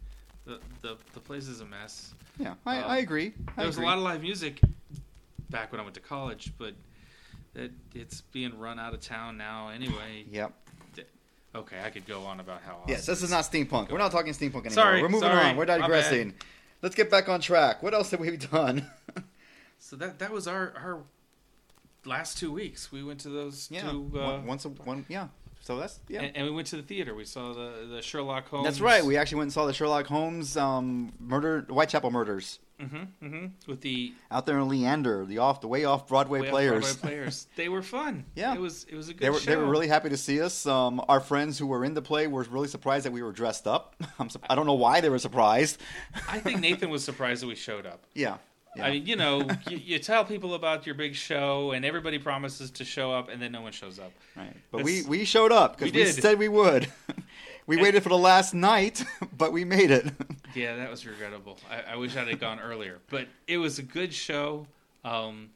[0.46, 2.14] The the the place is a mess.
[2.40, 3.34] Yeah, I, Uh, I agree.
[3.50, 4.62] I There was a lot of live music
[5.50, 6.74] back when I went to college, but
[7.58, 10.26] it, it's being run out of town now anyway.
[10.32, 10.54] Yep.
[11.56, 12.84] Okay, I could go on about how.
[12.88, 13.92] Yes, this is not steampunk.
[13.92, 14.72] We're not talking steampunk anymore.
[14.72, 15.50] Sorry, We're moving sorry.
[15.50, 15.58] on.
[15.58, 16.36] We're digressing.
[16.84, 17.82] Let's get back on track.
[17.82, 18.86] What else have we done?
[19.80, 21.04] So that that was our our
[22.06, 22.92] last two weeks.
[22.92, 24.12] We went to those yeah, two.
[24.16, 25.06] Uh, once a one.
[25.08, 25.30] Yeah.
[25.62, 26.22] So that's yeah.
[26.22, 27.16] and, and we went to the theater.
[27.16, 28.66] We saw the the Sherlock Holmes.
[28.66, 29.04] That's right.
[29.04, 33.46] We actually went and saw the Sherlock Holmes um, murder, Whitechapel murders, Mm-hmm, mm-hmm.
[33.72, 36.96] With the out there in Leander, the off, the way off Broadway way off players.
[36.98, 37.48] Broadway players.
[37.56, 38.24] They were fun.
[38.36, 38.54] Yeah.
[38.54, 39.50] it was it was a good They were show.
[39.52, 40.66] they were really happy to see us.
[40.68, 43.66] Um, our friends who were in the play were really surprised that we were dressed
[43.68, 43.96] up.
[44.20, 45.82] I'm su- I don't know why they were surprised.
[46.30, 48.04] I think Nathan was surprised that we showed up.
[48.14, 48.38] Yeah.
[48.76, 48.86] yeah.
[48.86, 52.70] I mean, you know, you, you tell people about your big show, and everybody promises
[52.72, 54.12] to show up, and then no one shows up.
[54.36, 54.56] Right.
[54.72, 56.88] But we, That's- we showed up because We we, said we would.
[57.68, 59.04] We waited for the last night,
[59.38, 60.08] but we made it.
[60.56, 61.60] Yeah, that was regrettable.
[61.70, 64.66] I, I wish I'd have gone earlier, but it was a good show.
[65.06, 65.50] Um,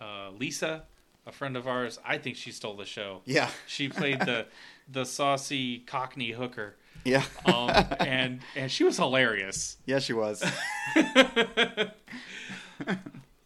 [0.00, 0.84] uh, Lisa,
[1.26, 3.22] a friend of ours, I think she stole the show.
[3.24, 3.50] yeah.
[3.66, 4.46] She played the
[4.92, 7.24] the saucy Cockney hooker, Yeah.
[7.44, 9.78] um, and and she was hilarious.
[9.84, 10.44] yeah, she was.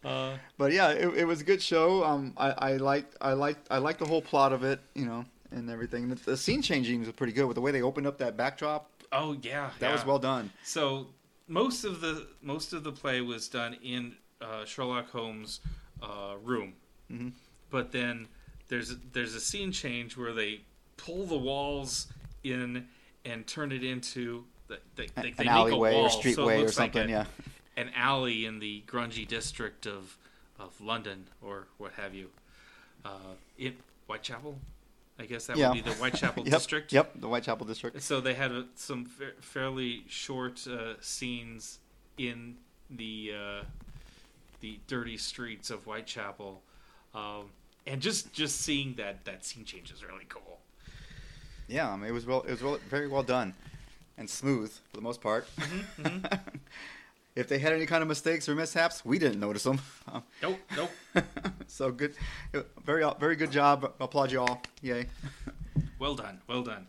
[0.03, 2.03] Uh, But yeah, it, it was a good show.
[2.03, 5.25] Um, I, I liked I liked I liked the whole plot of it, you know,
[5.55, 6.09] and everything.
[6.09, 8.89] The, the scene changing was pretty good with the way they opened up that backdrop.
[9.11, 10.51] oh yeah, That was well done.
[10.63, 11.07] So
[11.47, 15.61] most of the most of the play was done in uh, Sherlock Holmes'
[16.01, 16.73] uh, room,
[17.11, 17.31] Mhm.
[17.69, 18.27] but then
[18.67, 20.61] there's there's a scene change where they
[20.97, 22.07] pull the walls
[22.43, 22.87] in
[23.23, 26.57] and turn it into the, they, they, they An make alleyway wall, or so streetway
[26.57, 27.09] or looks like something.
[27.13, 27.25] a- yeah.
[27.77, 30.17] an alley in the grungy district of
[30.59, 32.29] of London or what have you.
[33.03, 33.09] Uh,
[33.57, 33.75] in
[34.07, 34.57] Whitechapel,
[35.17, 35.69] I guess that yeah.
[35.69, 36.53] would be the Whitechapel yep.
[36.53, 36.91] district.
[36.91, 37.21] Yep.
[37.21, 38.01] The Whitechapel district.
[38.01, 41.79] So they had a, some fa- fairly short uh, scenes
[42.17, 42.57] in
[42.89, 43.63] the uh,
[44.59, 46.61] the dirty streets of Whitechapel,
[47.13, 47.51] um,
[47.87, 50.59] and just just seeing that that scene change is really cool.
[51.67, 51.89] Yeah.
[51.89, 52.41] I mean, it was well.
[52.41, 53.53] It was well, very well done,
[54.17, 55.47] and smooth for the most part.
[55.57, 56.25] Mm-hmm,
[57.35, 59.79] if they had any kind of mistakes or mishaps, we didn't notice them.
[60.41, 60.91] Nope, nope.
[61.67, 62.13] so good.
[62.85, 63.93] Very very good job.
[63.99, 64.61] Applaud you all.
[64.81, 65.07] Yay.
[65.99, 66.87] Well done, well done.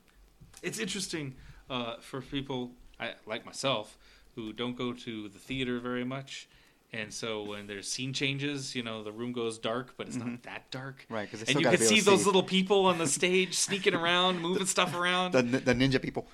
[0.62, 1.34] It's interesting
[1.70, 3.96] uh, for people I, like myself
[4.34, 6.48] who don't go to the theater very much.
[6.92, 10.42] And so when there's scene changes, you know, the room goes dark, but it's not
[10.44, 11.02] that dark.
[11.04, 11.14] Mm-hmm.
[11.14, 12.26] Right, 'cause they and you can see those see.
[12.26, 15.32] little people on the stage sneaking around, moving stuff around.
[15.32, 16.28] The the ninja people.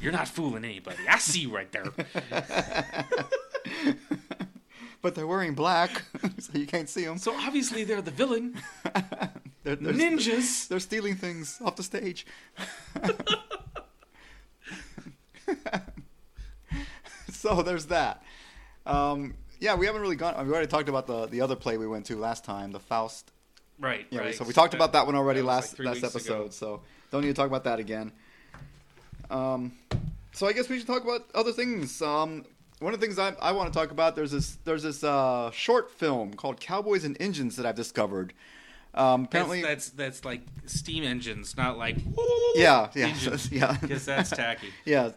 [0.00, 0.98] You're not fooling anybody.
[1.08, 1.84] I see you right there.
[5.02, 6.02] but they're wearing black,
[6.38, 7.18] so you can't see them.
[7.18, 8.56] So obviously they're the villain.
[9.64, 10.68] they're, they're, Ninjas.
[10.68, 12.26] They're stealing things off the stage.
[17.30, 18.22] so there's that.
[18.86, 20.34] Um, yeah, we haven't really gone.
[20.46, 23.30] We already talked about the the other play we went to last time, the Faust.
[23.78, 24.34] Right, Yeah, right.
[24.34, 26.34] so we talked about that one already that was like last last episode.
[26.34, 26.50] ago.
[26.50, 28.12] So don't need to talk about that again.
[29.30, 29.72] Um,
[30.32, 32.00] so I guess we should talk about other things.
[32.00, 32.44] Um,
[32.82, 35.50] one of the things I, I want to talk about there's this there's this uh,
[35.52, 38.32] short film called Cowboys and Engines that I've discovered.
[38.94, 41.96] Um, apparently, that's, that's that's like steam engines, not like
[42.54, 44.68] yeah, yeah, engines, yeah, because that's tacky.
[44.84, 45.12] yeah,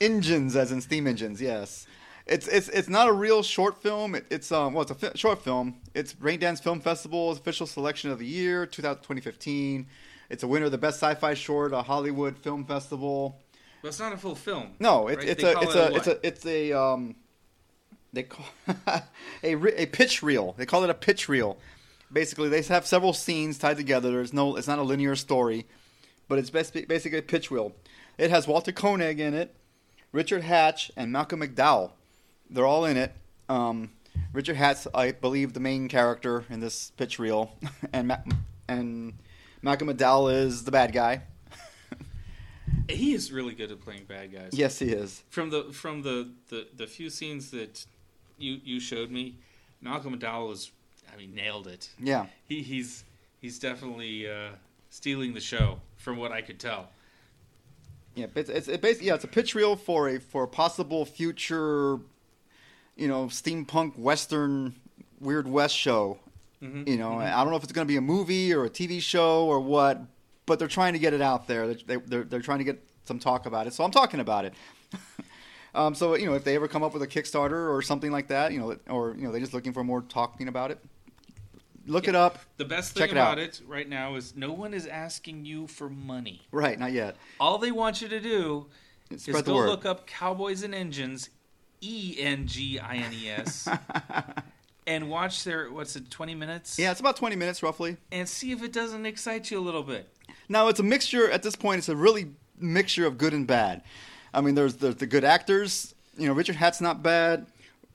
[0.00, 1.40] engines as in steam engines.
[1.40, 1.86] Yes,
[2.26, 4.14] it's it's it's not a real short film.
[4.14, 5.76] It, it's um well, it's a fi- short film.
[5.94, 9.86] It's Raindance Film Festival's official selection of the year, 2000 2015.
[10.28, 13.40] It's a winner of the best sci-fi short, a Hollywood Film Festival.
[13.82, 14.72] But it's not a full film.
[14.78, 15.28] No, it's right?
[15.28, 15.96] it's a it's it a what?
[15.96, 17.14] it's a it's a um
[18.12, 18.46] they call
[18.86, 19.02] a
[19.42, 20.54] a pitch reel.
[20.58, 21.58] They call it a pitch reel.
[22.12, 24.10] Basically, they have several scenes tied together.
[24.10, 25.66] There's no it's not a linear story.
[26.28, 27.72] but it's basically a pitch reel.
[28.18, 29.54] It has Walter Koenig in it,
[30.12, 31.92] Richard Hatch, and Malcolm McDowell.
[32.50, 33.12] They're all in it.
[33.48, 33.90] Um,
[34.32, 37.56] Richard Hatch, I believe, the main character in this pitch reel,
[37.92, 38.18] and Ma-
[38.68, 39.14] and
[39.62, 41.22] Malcolm McDowell is the bad guy.
[42.96, 44.50] He is really good at playing bad guys.
[44.52, 45.22] Yes, he is.
[45.30, 47.84] From the from the, the, the few scenes that
[48.38, 49.36] you you showed me,
[49.80, 50.70] Malcolm McDowell was
[51.12, 51.90] I mean nailed it.
[51.98, 53.04] Yeah, He he's
[53.40, 54.50] he's definitely uh,
[54.90, 56.88] stealing the show from what I could tell.
[58.14, 58.26] yeah.
[58.34, 59.14] It's it's it basically yeah.
[59.14, 61.98] It's a pitch reel for a for a possible future,
[62.96, 64.74] you know, steampunk western
[65.20, 66.18] weird west show.
[66.62, 67.32] Mhm, You know, mhm.
[67.32, 69.60] I don't know if it's going to be a movie or a TV show or
[69.60, 70.02] what,
[70.46, 71.74] but they're trying to get it out there.
[71.74, 74.54] They, they're, they're trying to get some talk about it, so I'm talking about it.
[75.74, 78.28] um, so you know, if they ever come up with a Kickstarter or something like
[78.28, 80.78] that, you know, or you know, they're just looking for more talking about it.
[81.86, 82.38] Look it up.
[82.58, 83.38] The best thing it about out.
[83.38, 86.42] it right now is no one is asking you for money.
[86.52, 87.16] Right, not yet.
[87.40, 88.66] All they want you to do
[89.10, 89.68] is Spread go word.
[89.68, 91.30] look up Cowboys and Engines,
[91.80, 93.66] E N G I N E S,
[94.86, 96.78] and watch their what's it, twenty minutes?
[96.78, 97.96] yeah, it's about 20 minutes roughly.
[98.12, 100.08] and see if it doesn't excite you a little bit.
[100.50, 101.30] Now it's a mixture.
[101.30, 103.82] At this point, it's a really mixture of good and bad.
[104.34, 105.94] I mean, there's there's the good actors.
[106.18, 107.46] You know, Richard Hatch's not bad.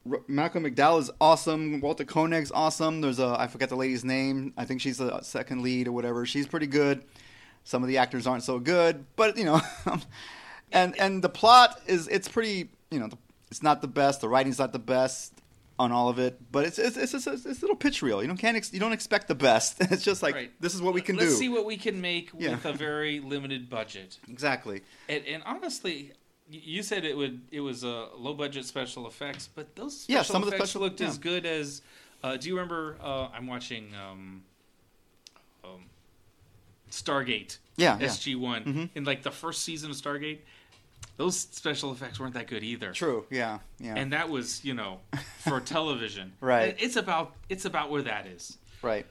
[0.10, 1.82] R- Malcolm McDowell is awesome.
[1.82, 3.02] Walter Koenig's awesome.
[3.02, 4.54] There's a I forget the lady's name.
[4.56, 6.26] I think she's the second lead or whatever.
[6.26, 7.04] She's pretty good.
[7.66, 10.02] Some of the actors aren't so good, but you know, um,
[10.72, 12.70] and and the plot is it's pretty.
[12.90, 13.10] You know,
[13.52, 14.22] it's not the best.
[14.22, 15.35] The writing's not the best
[15.78, 18.22] on all of it, but it's it's it's, it's, it's a little pitch reel.
[18.22, 19.78] You don't can't ex, you don't expect the best.
[19.92, 20.52] It's just like Right.
[20.62, 21.26] this is what we can do.
[21.26, 22.52] Let's see what we can make Yeah.
[22.52, 24.18] with a very limited budget.
[24.30, 24.82] exactly.
[25.10, 26.14] And, and honestly,
[26.50, 30.24] you said it would it was a low budget special effects, but those special Yeah,
[30.24, 31.82] some of the effects special- looked as good as.
[32.24, 32.98] Uh, do you remember?
[33.02, 34.44] Uh, I'm watching um,
[35.64, 35.84] um,
[36.90, 37.58] Stargate.
[37.78, 38.08] Yeah, yeah.
[38.08, 38.90] SG One Mhm.
[38.96, 40.40] in like the first season of Stargate.
[41.18, 42.92] Those special effects weren't that good either.
[42.92, 43.26] True.
[43.30, 43.60] Yeah.
[43.80, 43.96] Yeah.
[43.96, 45.00] And that was, you know,
[45.40, 46.34] for television.
[46.42, 46.76] Right.
[46.78, 48.58] It's about it's about where that is.
[48.82, 49.06] right.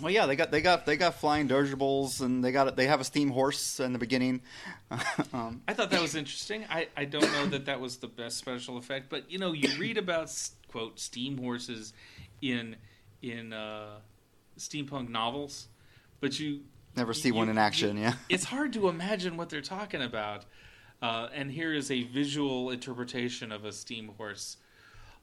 [0.00, 3.00] Well, yeah, they got they got they got flying dirigibles, and they got they have
[3.00, 4.42] a steam horse in the beginning.
[5.32, 6.64] um, I thought that was interesting.
[6.70, 9.76] I, I don't know that that was the best special effect, but you know, you
[9.76, 10.30] read about
[10.68, 11.94] quote steam horses
[12.40, 12.76] in
[13.22, 13.96] in uh,
[14.56, 15.66] steampunk novels,
[16.20, 16.60] but you
[16.96, 17.96] never see you- one in you- action.
[17.96, 18.14] yeah.
[18.28, 20.44] it's hard to imagine what they're talking about.
[21.00, 24.56] Uh, and here is a visual interpretation of a steam horse.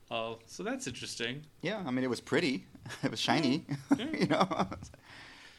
[0.09, 1.41] Uh, so that's interesting.
[1.61, 1.83] Yeah.
[1.85, 2.65] I mean, it was pretty.
[3.03, 3.65] It was shiny.
[3.97, 4.05] Yeah.
[4.11, 4.67] you know.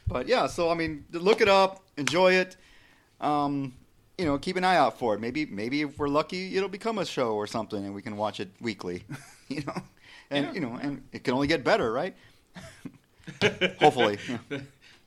[0.06, 2.56] but yeah, so I mean, look it up, enjoy it.
[3.20, 3.74] Um,
[4.16, 5.20] you know, keep an eye out for it.
[5.20, 8.38] Maybe maybe if we're lucky, it'll become a show or something, and we can watch
[8.40, 9.02] it weekly.
[9.48, 9.82] you know,
[10.30, 10.52] and Yeah.
[10.52, 12.14] you know, and it can only get better, right?
[13.80, 14.18] Hopefully.
[14.50, 14.58] Yeah.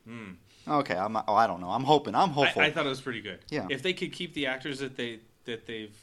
[0.06, 0.32] Hmm.
[0.70, 1.16] Okay, I'm.
[1.16, 1.70] Oh, I don't know.
[1.70, 2.16] I'm hoping.
[2.16, 2.62] I'm hopeful.
[2.62, 3.40] I, I thought it was pretty good.
[3.50, 3.68] Yeah.
[3.70, 5.96] If they could keep the actors that they that they've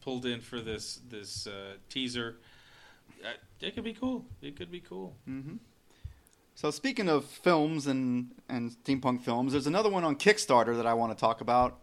[0.00, 2.36] pulled in for this this uh, teaser,
[3.24, 3.28] uh,
[3.60, 4.24] it could be cool.
[4.40, 5.14] It could be cool.
[5.28, 5.56] Mm-hmm.
[6.54, 10.94] So speaking of films and and steampunk films, there's another one on Kickstarter that I
[10.94, 11.78] want to talk about.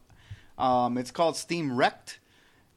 [0.57, 2.19] Um, it's called Steam Wrecked.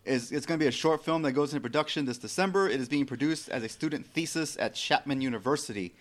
[0.04, 2.68] Is it's going to be a short film that goes into production this December.
[2.68, 5.94] It is being produced as a student thesis at Chapman University.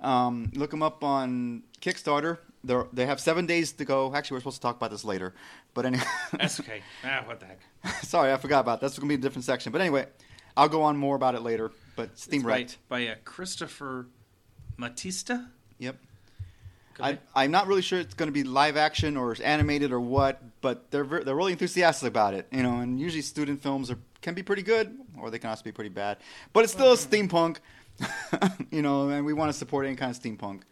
[0.00, 2.38] Um, look them up on Kickstarter.
[2.62, 4.14] They're, they have seven days to go.
[4.14, 5.34] Actually, we're supposed to talk about this later,
[5.74, 6.04] but anyway.
[6.32, 6.82] That's okay.
[7.04, 7.60] ah, what the heck?
[8.04, 8.86] Sorry, I forgot about that.
[8.86, 9.70] That's going to be a different section.
[9.70, 10.06] But anyway,
[10.56, 11.72] I'll go on more about it later.
[11.96, 12.78] But Steam It's Wrecked.
[12.88, 14.06] by, by uh, Christopher
[14.78, 15.46] Matista.
[15.78, 15.96] Yep.
[17.00, 20.40] I, I'm not really sure it's going to be live action or animated or what,
[20.60, 22.78] but they're ver- they're really enthusiastic about it, you know.
[22.78, 25.90] And usually student films are can be pretty good, or they can also be pretty
[25.90, 26.18] bad.
[26.52, 27.56] But it's still a steampunk,
[28.70, 30.62] you know, and we want to support any kind of steampunk,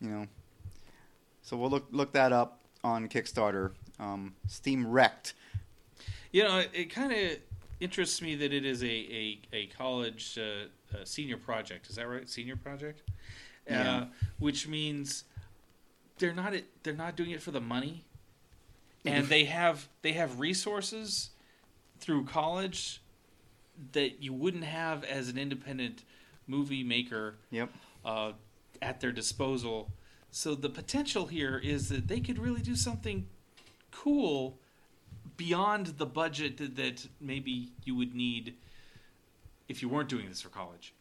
[0.00, 0.26] you know.
[1.42, 3.72] So we'll look look that up on Kickstarter.
[3.98, 5.34] Um, Steam Wrecked.
[6.32, 7.38] You know, it, it kind of
[7.80, 11.88] interests me that it is a a, a college uh, uh, senior project.
[11.88, 12.28] Is that right?
[12.28, 13.02] Senior project,
[13.68, 13.96] Yeah.
[13.96, 14.06] uh,
[14.38, 15.24] which means
[16.18, 18.04] they're not they're not doing it for the money,
[19.04, 21.30] and they have they have resources
[21.98, 23.02] through college
[23.92, 26.04] that you wouldn't have as an independent
[26.50, 27.70] movie maker Yep.
[28.04, 28.32] uh,
[28.82, 29.90] at their disposal.
[30.30, 33.26] So the potential here is that they could really do something
[33.90, 34.58] cool
[35.36, 38.54] beyond the budget that, that maybe you would need
[39.68, 40.92] if you weren't doing this for college.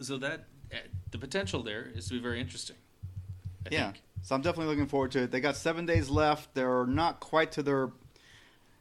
[0.00, 0.76] So that uh,
[1.10, 2.76] the potential there is to be very interesting.
[3.66, 3.84] I yeah.
[3.92, 4.02] think.
[4.22, 5.30] So I'm definitely looking forward to it.
[5.30, 6.54] They got seven days left.
[6.54, 7.90] They're not quite to their.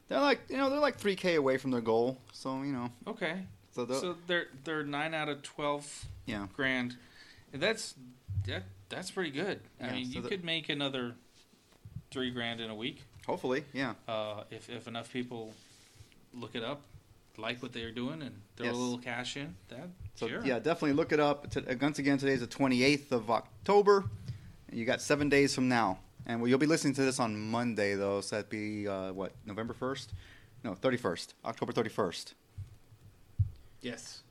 [0.08, 2.17] They're like you know they're like three k away from their goal.
[2.34, 3.43] So you know Okay.
[3.78, 6.98] So, they'll- So they're they're nine out of twelve yeah grand.
[7.54, 7.94] And that's
[8.48, 9.60] that that's pretty good.
[9.80, 11.16] I Yeah, mean, so you the- could make another
[12.12, 13.04] three grand in a week.
[13.28, 13.94] Hopefully, yeah.
[14.08, 15.54] Uh, if if enough people
[16.34, 16.82] look it up,
[17.38, 18.76] like what they're doing, and throw Yes.
[18.76, 20.44] a little cash in, that So sure.
[20.46, 21.46] yeah, definitely look it up.
[21.82, 24.06] Once again, today is the 28th of October.
[24.72, 27.94] You got seven days from now, and well, you'll be listening to this on Monday
[27.96, 28.22] though.
[28.22, 30.08] So that'd be uh, what November 1st?
[30.63, 32.34] No, 31st, October 31st.
[33.82, 34.22] Yes.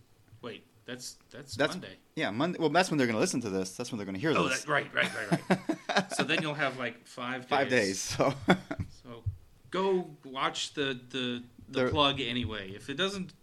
[0.42, 1.96] Wait, that's that's, That's- Monday.
[2.14, 2.58] Yeah, Monday.
[2.58, 3.72] Well, that's when they're going to listen to this.
[3.76, 4.62] That's when they're going to hear Oh, this.
[4.62, 5.40] that, right, right, right,
[5.88, 6.12] right.
[6.16, 7.48] so then you'll have like five days.
[7.50, 7.98] Five days.
[8.00, 8.34] So
[9.02, 9.22] So
[9.70, 12.70] go watch the the, the plug anyway.
[12.74, 13.34] If it doesn't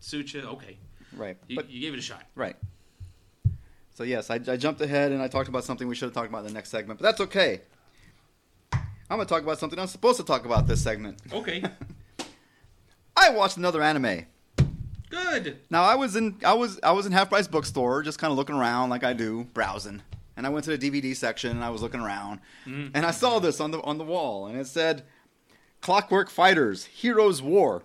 [0.00, 0.78] suit you, okay,
[1.16, 2.22] right, you, but you gave it a shot.
[2.34, 2.56] right.
[3.94, 6.28] So yes, I, I jumped ahead and I talked about something we should have talked
[6.28, 7.60] about in the next segment, but that's okay.
[8.72, 11.20] I'm going to talk about something I'm supposed to talk about this segment.
[11.32, 11.62] Okay,
[13.16, 14.26] I watched another anime.
[15.14, 15.58] Good.
[15.70, 18.36] Now I was in I was I was in half price bookstore, just kind of
[18.36, 20.02] looking around like I do, browsing.
[20.36, 22.90] And I went to the DVD section and I was looking around, Mhm.
[22.94, 25.04] and I saw this on the on the wall, and it said,
[25.80, 27.84] "Clockwork Fighters: Heroes War."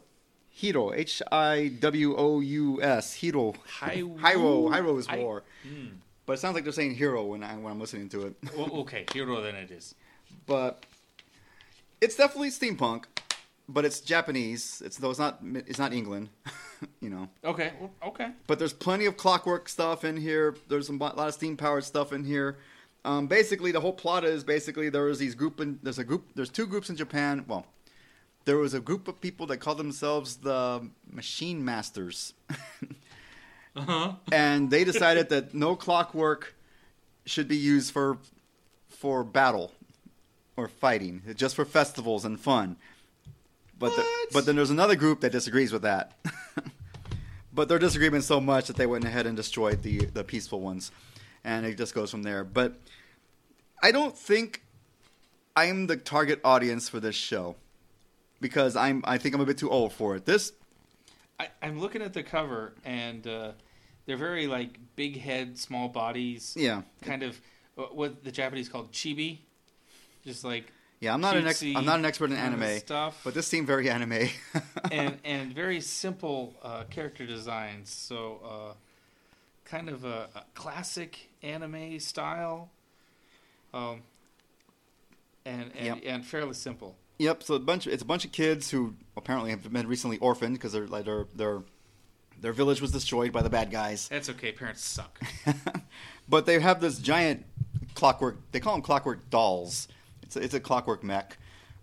[0.49, 3.53] Hiro, H I W O U S, Hero.
[3.81, 5.43] Hiro, Hi- Hiro, Hiro's I- War.
[5.65, 5.91] Mm.
[6.25, 8.35] But it sounds like they're saying hero when I when I'm listening to it.
[8.57, 9.95] Well, okay, hero then it is.
[10.45, 10.85] but
[12.01, 13.05] it's definitely steampunk,
[13.69, 14.81] but it's Japanese.
[14.85, 15.39] It's though it's not
[15.69, 16.27] it's not England,
[17.01, 17.27] you know.
[17.43, 18.31] Okay, well, okay.
[18.47, 20.55] But there's plenty of clockwork stuff in here.
[20.67, 22.57] There's some, a lot of steam powered stuff in here.
[23.05, 26.25] Um, basically, the whole plot is basically there was these group and there's a group.
[26.35, 27.45] There's two groups in Japan.
[27.47, 27.65] Well,
[28.45, 32.33] there was a group of people that called themselves the Machine Masters,
[33.75, 34.13] Uh huh.
[34.31, 36.55] and they decided that no clockwork
[37.25, 38.17] should be used for
[38.89, 39.71] for battle
[40.57, 42.75] or fighting, just for festivals and fun.
[43.79, 46.13] But the, but then there's another group that disagrees with that.
[47.53, 50.91] but their disagreement so much that they went ahead and destroyed the the peaceful ones,
[51.43, 52.43] and it just goes from there.
[52.43, 52.75] But
[53.81, 54.63] I don't think
[55.55, 57.55] I'm the target audience for this show
[58.41, 60.25] because I'm I think I'm a bit too old for it.
[60.25, 60.51] This
[61.39, 63.51] I, I'm looking at the cover, and uh,
[64.05, 66.53] they're very like big head, small bodies.
[66.57, 67.39] yeah Kind of
[67.77, 69.39] uh, what the Japanese called chibi,
[70.25, 73.21] just like yeah I'm not an ex- I'm not an expert in anime, stuff.
[73.23, 74.29] but this seemed very anime.
[74.91, 77.89] and and very simple uh, character designs.
[77.89, 78.73] So uh,
[79.65, 82.69] kind of a, a classic anime style,
[83.73, 84.01] um,
[85.45, 85.99] and and, Yep.
[86.05, 86.95] and fairly simple.
[87.19, 87.43] Yep.
[87.43, 87.87] So a bunch.
[87.87, 91.25] It's a bunch of kids who apparently have been recently orphaned because their like their
[91.35, 91.61] their
[92.41, 94.07] their village was destroyed by the bad guys.
[94.07, 94.51] That's okay.
[94.53, 95.19] Parents suck.
[96.29, 97.45] but they have this giant
[97.95, 98.37] clockwork.
[98.53, 99.87] They call them clockwork dolls.
[100.29, 101.37] It's a, it's a clockwork mech.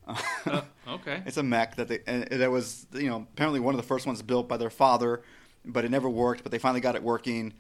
[0.46, 1.20] Uh, okay.
[1.26, 4.06] It's a mech that they and that was you know apparently one of the first
[4.06, 5.22] ones built by their father,
[5.64, 6.44] but it never worked.
[6.44, 7.52] But they finally got it working,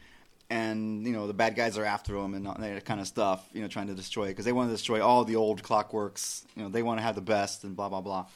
[0.48, 3.48] and you know the bad guys are after them and all that kind of stuff.
[3.52, 6.44] You know, trying to destroy it because they want to destroy all the old clockworks.
[6.54, 8.26] You know, they want to have the best and blah blah blah.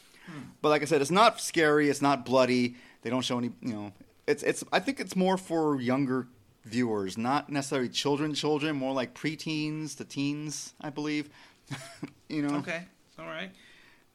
[0.61, 1.89] But like I said, it's not scary.
[1.89, 2.75] It's not bloody.
[3.03, 3.53] They don't show any.
[3.63, 3.93] You know,
[4.27, 4.65] it's it's.
[4.73, 6.27] I think it's more for younger
[6.65, 8.35] viewers, not necessarily children.
[8.35, 11.31] Children, more like preteens to teens, I believe.
[12.29, 12.57] you know.
[12.59, 12.83] Okay.
[13.19, 13.51] All right.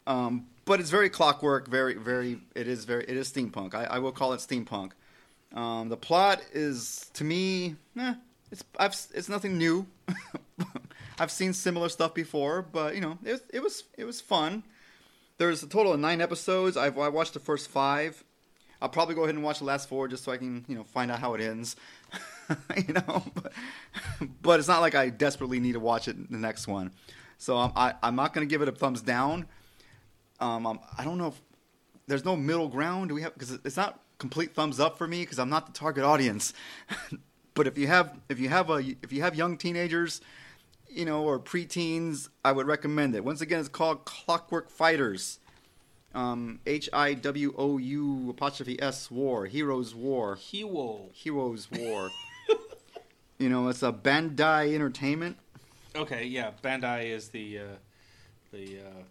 [0.08, 1.68] Um, but it's very clockwork.
[1.68, 2.40] Very, very.
[2.56, 3.04] It is very.
[3.04, 3.74] It is steampunk.
[3.74, 4.92] I, I will call it steampunk.
[5.54, 8.16] Um, the plot is, to me, eh,
[8.52, 9.88] it's I've it's nothing new.
[11.20, 14.64] I've seen similar stuff before, but you know, it was it was it was fun.
[15.38, 16.78] There's a total of nine episodes.
[16.78, 18.24] I've I watched the first five.
[18.82, 20.84] I'll probably go ahead and watch the last four just so I can you know
[20.84, 21.76] find out how it ends.
[22.88, 23.54] you know, but,
[24.42, 26.92] but it's not like I desperately need to watch it the next one.
[27.38, 29.48] So I'm I, I'm not going to give it a thumbs down.
[30.40, 31.42] Um, I'm, I don't know if
[32.08, 33.10] there's no middle ground.
[33.10, 35.74] Do we have because it's not complete thumbs up for me because I'm not the
[35.74, 36.54] target audience.
[37.54, 40.22] but if you have if you have a if you have young teenagers,
[40.90, 43.24] you know, or preteens, I would recommend it.
[43.24, 45.40] Once again, it's called Clockwork Fighters.
[46.14, 51.10] Um, H I W O U apostrophe S War Heroes War Hero.
[51.14, 52.10] Heroes War.
[53.38, 55.38] you know, it's a Bandai Entertainment.
[55.96, 56.26] Okay.
[56.26, 56.52] Yeah.
[56.64, 57.64] Bandai is the uh,
[58.52, 59.04] the uh,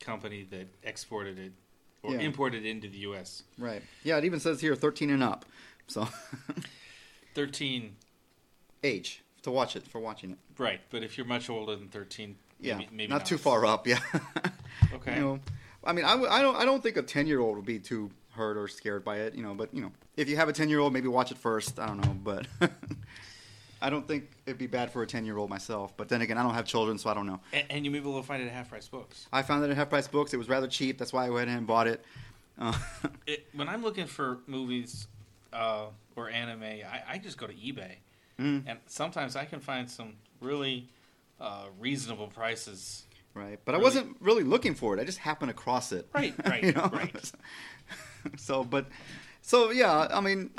[0.00, 1.52] company that exported it
[2.02, 2.20] or Yeah.
[2.20, 3.42] imported it into the U.S.
[3.58, 3.82] Right.
[4.02, 5.44] Yeah, it even says here 13 and up.
[5.86, 6.08] So
[7.34, 7.96] Thirteen.
[8.82, 10.38] age to watch it for watching it.
[10.58, 10.80] Right.
[10.90, 13.86] But if you're much older than thirteen, Yeah, maybe, maybe not, too far up.
[13.86, 13.98] Yeah.
[14.92, 15.14] Okay.
[15.16, 15.40] You know,
[15.84, 17.78] I mean, I, w- I don't I don't think a 10 year old would be
[17.78, 19.34] too hurt or scared by it.
[19.34, 21.38] You know, but you know, if you have a 10 year old, maybe watch it
[21.38, 21.78] first.
[21.78, 22.46] I don't know, but
[23.84, 25.94] I don't think it'd be bad for a 10 year old myself.
[25.94, 27.40] But then again, I don't have children, so I don't know.
[27.52, 29.26] And, and you may be able to find it at half price books.
[29.30, 30.32] I found it at Half Price Books.
[30.32, 30.96] It was rather cheap.
[30.96, 32.02] That's why I went ahead and bought it.
[32.58, 32.72] Uh,
[33.26, 35.06] It, when I'm looking for movies
[35.52, 37.96] uh, or anime, I, I just go to eBay,
[38.38, 40.88] mm, and sometimes I can find some really
[41.40, 43.04] uh, reasonable prices
[43.34, 43.58] right?
[43.64, 45.00] But I wasn't really looking for it.
[45.00, 46.08] I just happened across it.
[46.14, 46.88] Right, right, you know?
[46.92, 47.32] right.
[48.36, 48.86] so, but,
[49.42, 50.50] so yeah, I mean,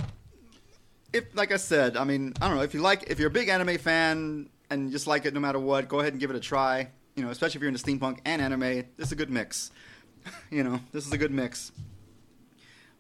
[1.16, 3.32] if like I said, I mean, I don't know if you like if you're a
[3.32, 6.36] big anime fan and just like it no matter what, go ahead and give it
[6.36, 6.90] a try.
[7.16, 9.72] You know, especially if you're into steampunk and anime, this is a good mix.
[10.52, 11.72] you know, this is a good mix.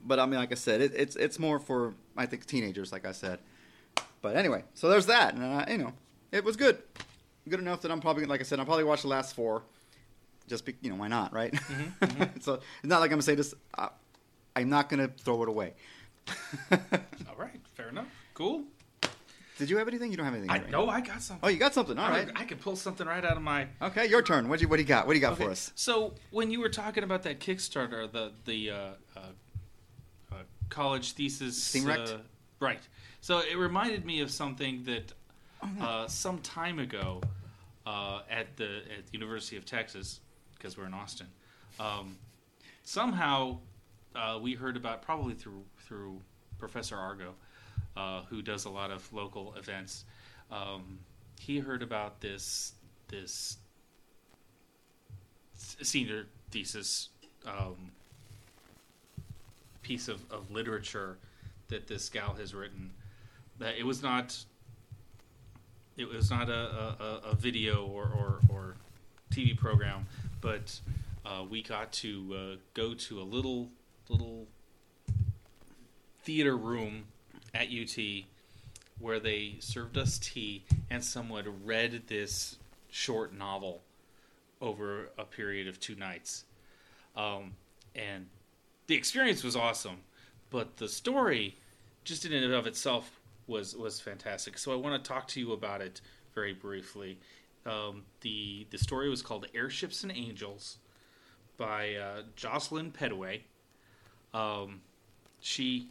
[0.05, 3.05] But I mean, like I said, it, it's it's more for I think teenagers, like
[3.05, 3.39] I said.
[4.21, 5.93] But anyway, so there's that, and uh, you know,
[6.31, 6.81] it was good,
[7.49, 9.63] good enough that I'm probably like I said, I'll probably watch the last four.
[10.47, 11.53] Just be, you know, why not, right?
[12.39, 13.53] so it's not like I'm gonna say this.
[13.77, 13.89] Uh,
[14.55, 15.73] I'm not gonna throw it away.
[16.71, 18.07] All right, fair enough.
[18.33, 18.63] Cool.
[19.57, 20.11] Did you have anything?
[20.11, 20.49] You don't have anything.
[20.49, 20.69] I right?
[20.69, 21.47] know I got something.
[21.47, 21.97] Oh, you got something.
[21.97, 22.29] All I, right.
[22.35, 23.67] I can pull something right out of my.
[23.81, 24.49] Okay, your turn.
[24.49, 25.07] What do you What do you got?
[25.07, 25.71] What do you got Okay, for us?
[25.75, 28.75] So when you were talking about that Kickstarter, the the uh,
[29.15, 29.19] uh,
[30.31, 30.35] uh,
[30.69, 32.09] college thesis, Steam Wrecked?
[32.09, 32.17] uh,
[32.59, 32.81] right?
[33.21, 35.13] So it reminded me of something that
[35.63, 37.21] Oh, uh, some time ago
[37.85, 40.19] uh, at the at the University of Texas,
[40.53, 41.27] because we're in Austin.
[41.79, 42.17] Um,
[42.83, 43.59] somehow
[44.15, 46.19] uh, we heard about probably through through
[46.59, 47.35] Professor Argo,
[47.95, 50.05] uh, who does a lot of local events.
[50.51, 50.99] Um,
[51.39, 52.73] he heard about this
[53.07, 53.57] this
[55.55, 57.09] senior thesis
[57.45, 57.91] um,
[59.81, 61.17] piece of, of literature
[61.67, 62.91] that this gal has written.
[63.59, 64.37] That it was not
[65.97, 68.75] it was not a, a, a- video or, or, or
[69.31, 70.07] TV program,
[70.41, 70.79] but
[71.25, 73.69] uh, we got to uh, go to a little
[74.09, 74.47] little
[76.23, 77.05] theater room
[77.55, 77.97] at UT
[78.99, 82.57] where they served us tea and someone read this
[82.89, 83.81] short novel
[84.61, 86.45] over a period of two nights.
[87.15, 87.53] Um,
[87.95, 88.27] and
[88.87, 89.97] the experience was awesome,
[90.49, 91.57] but the story,
[92.03, 94.57] just in and of itself, was was fantastic.
[94.57, 96.01] So I want to talk to you about it
[96.33, 97.17] very briefly.
[97.65, 100.77] Um, the The story was called "Airships and Angels"
[101.57, 103.41] by uh, Jocelyn Pedway.
[104.33, 104.81] Um,
[105.39, 105.89] she,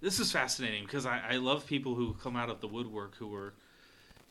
[0.00, 3.34] this is fascinating because I, I love people who come out of the woodwork who
[3.34, 3.52] are,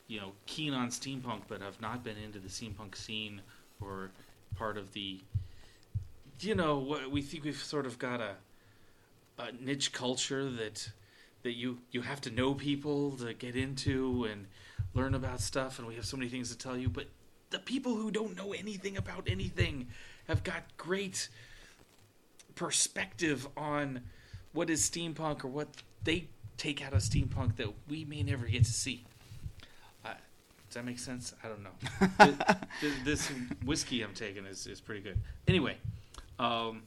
[0.06, 3.40] you know, keen on steampunk but have not been into the steampunk scene
[3.80, 4.10] or
[4.56, 5.20] part of the
[6.40, 8.34] you know we think we've sort of got a,
[9.38, 10.90] a niche culture that
[11.42, 14.46] that you you have to know people to get into and
[14.94, 17.06] learn about stuff and we have so many things to tell you but
[17.50, 19.86] the people who don't know anything about anything
[20.26, 21.28] have got great
[22.54, 24.00] perspective on
[24.56, 25.68] what is steampunk or what
[26.02, 29.04] they take out of steampunk that we may never get to see.
[30.04, 30.14] Uh,
[30.68, 31.34] does that make sense?
[31.44, 32.06] I don't know.
[32.24, 33.28] Th- th- this
[33.64, 35.18] whiskey i'm taking is, is pretty good.
[35.46, 35.76] Anyway
[36.38, 36.82] um,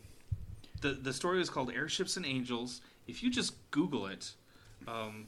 [0.81, 2.81] the the story is called Airships and Angels.
[3.07, 4.31] If you just Google it,
[4.87, 5.27] um,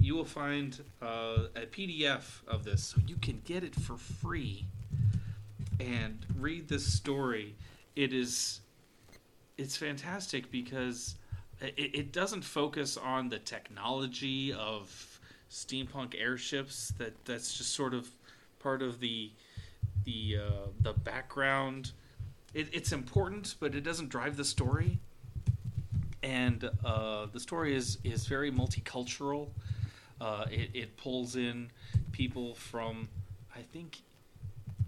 [0.00, 4.66] you will find uh, a PDF of this, so you can get it for free
[5.78, 7.54] and read this story.
[7.94, 8.60] It is
[9.56, 11.16] it's fantastic because
[11.60, 16.92] it, it doesn't focus on the technology of steampunk airships.
[16.98, 18.08] That that's just sort of
[18.60, 19.30] part of the
[20.04, 21.92] the uh, the background.
[22.54, 24.98] It, it's important, but it doesn't drive the story.
[26.22, 29.48] And uh, the story is is very multicultural.
[30.20, 31.70] Uh, it, it pulls in
[32.10, 33.08] people from,
[33.54, 34.02] I think,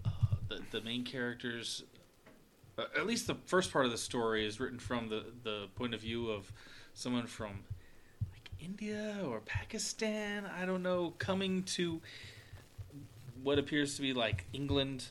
[0.05, 0.09] uh,
[0.49, 1.83] the the main characters.
[2.81, 5.93] Uh, at least the first part of the story is written from the the point
[5.93, 6.51] of view of
[6.93, 7.63] someone from
[8.31, 10.45] like India or Pakistan.
[10.59, 12.01] I don't know, coming to
[13.43, 15.05] what appears to be like England.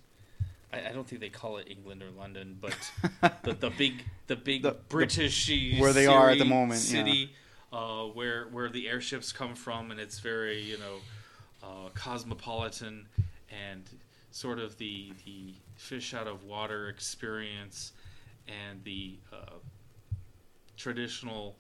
[0.72, 2.76] I, I don't think they call it England or London, but
[3.42, 7.04] the, the big the big The- British where they are at the moment, yeah.
[7.04, 7.32] city
[7.72, 10.96] uh, where where the airships come from, and it's very you know
[11.62, 13.06] uh, cosmopolitan
[13.50, 13.84] and
[14.30, 17.92] sort of the the fish out of water experience
[18.46, 19.58] and the uh,
[20.76, 21.56] traditional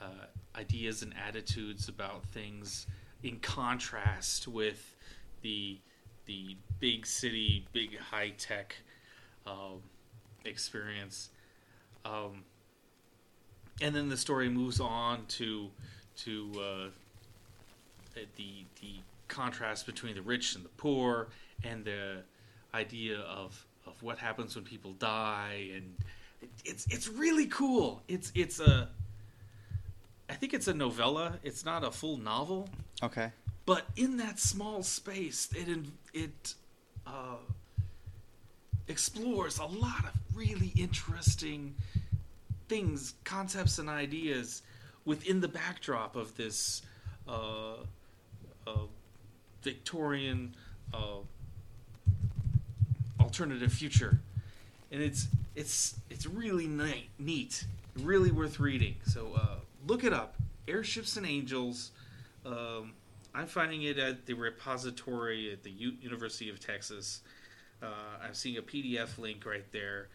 [0.00, 2.86] uh, ideas and attitudes about things
[3.22, 4.96] in contrast with
[5.42, 5.78] the
[6.26, 8.76] the big city, big high tech
[9.46, 9.82] um,
[10.44, 11.30] experience.
[12.04, 12.44] Um,
[13.80, 15.70] and then the story moves on to
[16.18, 18.94] to uh, the the
[19.28, 21.28] contrast between the rich and the poor,
[21.64, 22.22] and the
[22.74, 25.96] idea of of what happens when people die, and
[26.64, 28.02] it's it's really cool.
[28.08, 28.88] It's it's a
[30.28, 31.38] I think it's a novella.
[31.42, 32.68] It's not a full novel,
[33.02, 33.32] Okay.
[33.64, 35.68] but in that small space, it
[36.12, 36.54] it
[37.06, 37.36] uh,
[38.88, 41.74] explores a lot of really interesting
[42.68, 44.62] things, concepts, and ideas
[45.04, 46.82] within the backdrop of this
[47.26, 47.76] uh,
[48.66, 48.72] uh,
[49.62, 50.54] Victorian
[50.92, 51.20] uh,
[53.28, 54.20] alternative future,
[54.90, 57.66] and it's it's it's really neat, neat,
[58.00, 58.94] really worth reading.
[59.04, 59.56] So uh,
[59.86, 60.36] look it up.
[60.66, 61.90] Airships and Angels.
[62.46, 62.94] Um,
[63.34, 67.20] I'm finding it at the repository at the U- University of Texas.
[67.82, 67.86] Uh,
[68.24, 70.08] I'm seeing a PDF link right there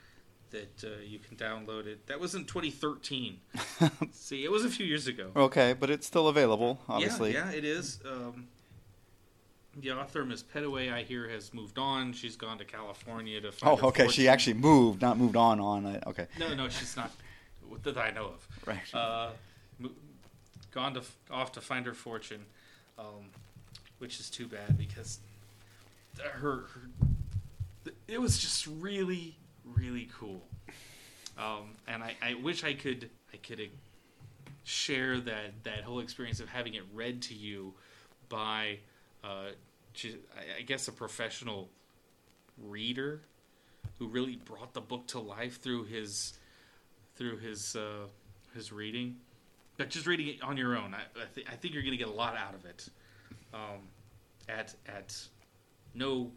[0.49, 2.07] that uh, you can download it.
[2.07, 3.39] That was in 2013.
[4.11, 5.30] See, it was a few years ago.
[5.36, 7.34] Okay, but it's still available, obviously.
[7.34, 7.99] Yeah, yeah, it is.
[8.05, 8.47] Um,
[9.78, 12.13] the author, Miss Petaway, I hear, has moved on.
[12.13, 13.80] She's gone to California to find.
[13.82, 14.07] Oh, okay.
[14.07, 16.03] She actually moved, not moved on on it.
[16.07, 16.28] Okay.
[16.39, 17.11] No, no, she's not.
[17.84, 18.47] That I know of.
[18.67, 18.93] Right.
[18.93, 19.30] Uh,
[20.71, 21.01] gone to
[21.32, 22.45] off to find her fortune,
[22.97, 23.30] um,
[23.99, 25.19] which is too bad because
[26.21, 26.67] her, her
[28.07, 30.41] it was just really really cool.
[31.38, 33.69] Um, and I, I wish I could I could
[34.63, 37.74] share that that whole experience of having it read to you
[38.30, 38.80] by
[39.24, 39.51] uh,
[40.57, 41.69] I guess a professional
[42.57, 43.21] reader
[43.99, 46.38] who really brought the book to life through his
[47.15, 48.07] through his uh,
[48.53, 49.17] his reading.
[49.78, 52.03] But just reading it on your own, I, I, th- I think you're going to
[52.03, 52.89] get a lot out of it.
[53.53, 53.88] Um,
[54.49, 55.15] at at
[55.93, 56.32] no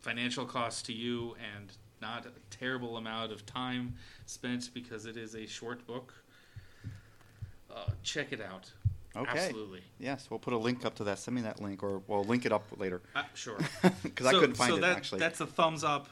[0.00, 3.94] financial cost to you and not a terrible amount of time
[4.26, 6.12] spent because it is a short book.
[7.70, 8.70] Uh, check it out.
[9.16, 9.46] Okay.
[9.46, 9.80] Absolutely.
[9.98, 11.18] Yes, we'll put a link up to that.
[11.18, 13.58] Send me that link, or we'll link it up later Uh, sure.
[14.02, 15.20] because I couldn't find so it that, actually.
[15.20, 16.08] That's a thumbs up.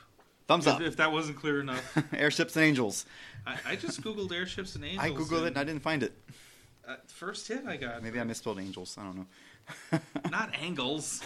[0.46, 0.80] Thumbs if, up.
[0.80, 1.98] if that wasn't clear enough.
[2.14, 3.06] Airships and Angels.
[3.46, 5.02] I, I just googled airships and angels.
[5.04, 6.12] I googled it and I didn't find it.
[6.88, 8.02] uh, first hit I got.
[8.02, 8.96] Maybe I misspelled angels.
[8.98, 10.00] I don't know.
[10.30, 11.22] Not angles.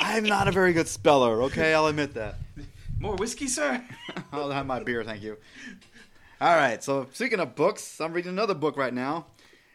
[0.00, 1.42] I'm not a very good speller.
[1.44, 2.36] Okay, I'll admit that.
[2.98, 3.82] More whiskey, sir.
[4.32, 5.38] I'll have my beer, thank you.
[6.40, 9.26] All right, so speaking of books, I'm reading another book right now.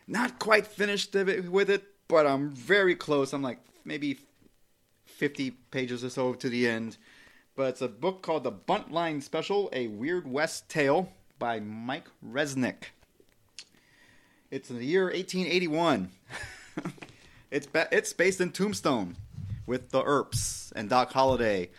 [0.07, 3.33] Not quite finished with it, but I'm very close.
[3.33, 4.19] I'm like maybe
[5.05, 6.97] 50 pages or so to the end.
[7.55, 12.91] But it's a book called The Buntline Special A Weird West Tale by Mike Resnick.
[14.49, 16.09] It's in the year 1881.
[17.51, 19.17] it's, ba- it's based in Tombstone
[19.65, 21.69] with the Earps and Doc Holliday.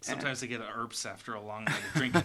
[0.00, 2.22] Sometimes they get herbs after a long night of drinking.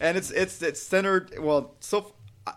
[0.00, 1.38] and it's it's it's centered.
[1.38, 2.14] Well, so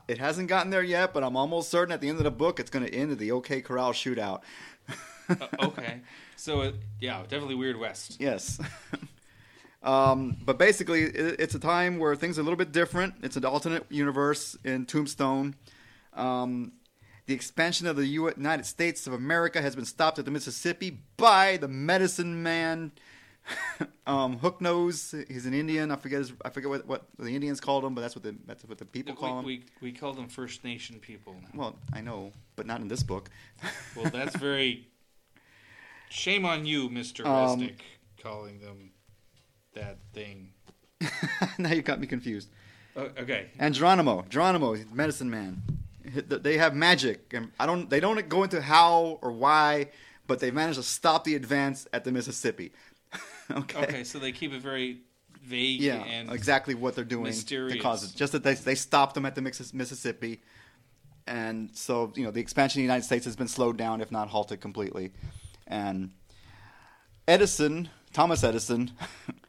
[0.07, 2.59] it hasn't gotten there yet, but I'm almost certain at the end of the book
[2.59, 4.41] it's going to end at the OK Corral shootout.
[5.29, 6.01] Uh, okay,
[6.36, 8.17] so it, yeah, definitely Weird West.
[8.19, 8.59] yes.
[9.84, 13.15] um, but basically, it, it's a time where things are a little bit different.
[13.23, 15.55] It's an alternate universe in Tombstone.
[16.13, 16.73] Um,
[17.25, 21.57] the expansion of the United States of America has been stopped at the Mississippi by
[21.57, 22.91] the medicine man,
[24.07, 25.13] um, Hook Nose.
[25.27, 25.91] He's an Indian.
[25.91, 28.35] I forget his, I forget what, what the Indians called him, but that's what the
[28.45, 29.45] that's what the people call him.
[29.45, 31.49] We, we, we call them First Nation people now.
[31.53, 33.29] Well, I know, but not in this book.
[33.95, 34.87] Well, that's very.
[36.09, 37.25] Shame on you, Mr.
[37.25, 37.79] Um, Resnick,
[38.21, 38.91] calling them
[39.73, 40.49] that thing.
[41.57, 42.49] now you got me confused.
[42.95, 43.49] Oh, okay.
[43.59, 45.63] And Geronimo, Geronimo, medicine man.
[46.05, 47.89] They have magic, and I don't.
[47.89, 49.89] They don't go into how or why,
[50.27, 52.71] but they managed to stop the advance at the Mississippi.
[53.51, 53.83] okay.
[53.83, 54.99] Okay, so they keep it very
[55.41, 57.81] vague Yeah, and exactly what they're doing to mysterious.
[57.81, 58.15] cause it.
[58.15, 60.41] Just that they they stopped them at the Mississippi,
[61.27, 64.11] and so you know the expansion of the United States has been slowed down, if
[64.11, 65.11] not halted completely.
[65.67, 66.11] And
[67.27, 68.91] Edison, Thomas Edison,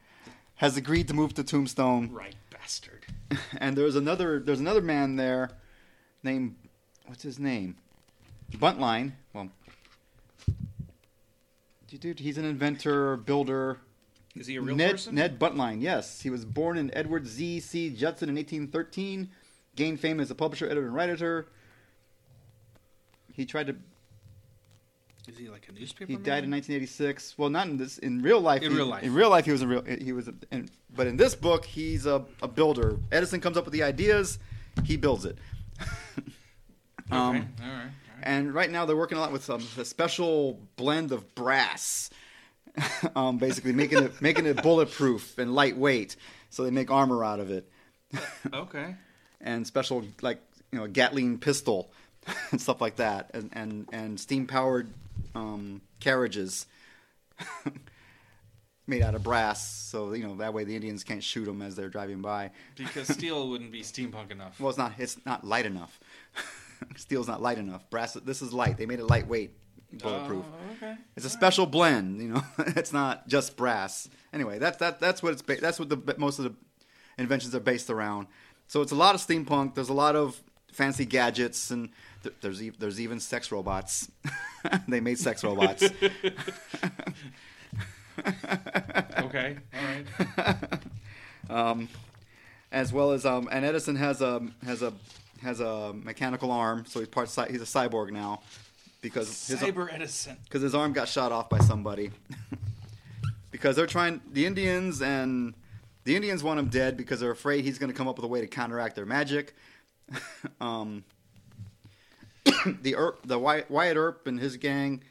[0.57, 2.11] has agreed to move to Tombstone.
[2.13, 3.05] right bastard.
[3.59, 5.51] and there's another there's another man there
[6.23, 6.55] named
[7.07, 7.77] what's his name
[8.53, 9.49] buntline well
[11.99, 13.79] dude he's an inventor builder
[14.35, 15.15] Is he a real ned, person?
[15.15, 19.29] ned buntline yes he was born in edward z c judson in 1813
[19.77, 21.47] gained fame as a publisher editor and writer
[23.33, 23.77] he tried to
[25.29, 26.07] Is he like a newspaper?
[26.11, 26.23] he man?
[26.25, 29.03] died in 1986 well not in this in real life In he- real life.
[29.03, 31.65] in real life he was a real he was a, in, but in this book
[31.65, 34.39] he's a, a builder edison comes up with the ideas
[34.85, 35.39] he builds it
[37.13, 37.47] Okay, um, all right.
[37.63, 37.91] All right.
[38.25, 42.11] And right now they're working a lot with some a special blend of brass
[43.15, 46.17] um, basically making it making it bulletproof and lightweight
[46.51, 47.69] so they make armor out of it
[48.53, 48.97] Okay.
[49.41, 50.41] and special like
[50.73, 51.93] you know gatling pistol
[52.51, 54.89] and stuff like that and and, and steam powered
[55.37, 56.67] um, carriages
[58.87, 61.75] made out of brass so you know that way the indians can't shoot them as
[61.77, 64.59] they're driving by Because steel wouldn't be steampunk enough.
[64.61, 65.99] well it's not it's not light enough
[66.97, 69.53] steel's not light enough brass this is light they made it lightweight
[69.93, 70.97] bulletproof Oh, okay.
[71.17, 72.43] it's a special blend, you know.
[72.59, 74.09] it's not just brass.
[74.33, 76.55] Anyway, that's that that's what it's ba- that's what the most of the
[77.17, 78.27] inventions are based around.
[78.67, 79.75] So it's a lot of steampunk.
[79.77, 80.41] There's a lot of
[80.73, 81.91] fancy gadgets, and
[82.25, 84.11] th- there's e- there's even sex robots.
[84.89, 85.85] they made sex robots.
[88.19, 90.57] Okay, all right.
[91.51, 91.89] um,
[92.73, 94.93] as well as um, and Edison has a has a
[95.45, 98.41] has a mechanical arm, so he's part cy- he's a cyborg now
[99.01, 100.37] because his Cyber Edison.
[100.45, 102.11] because his arm got shot off by somebody.
[103.51, 105.55] because they're trying the Indians and
[106.05, 108.29] the Indians want him dead because they're afraid he's going to come up with a
[108.29, 109.55] way to counteract their magic.
[110.61, 111.05] um,
[112.83, 115.03] the Earp, the Wyatt, Wyatt Earp and his gang,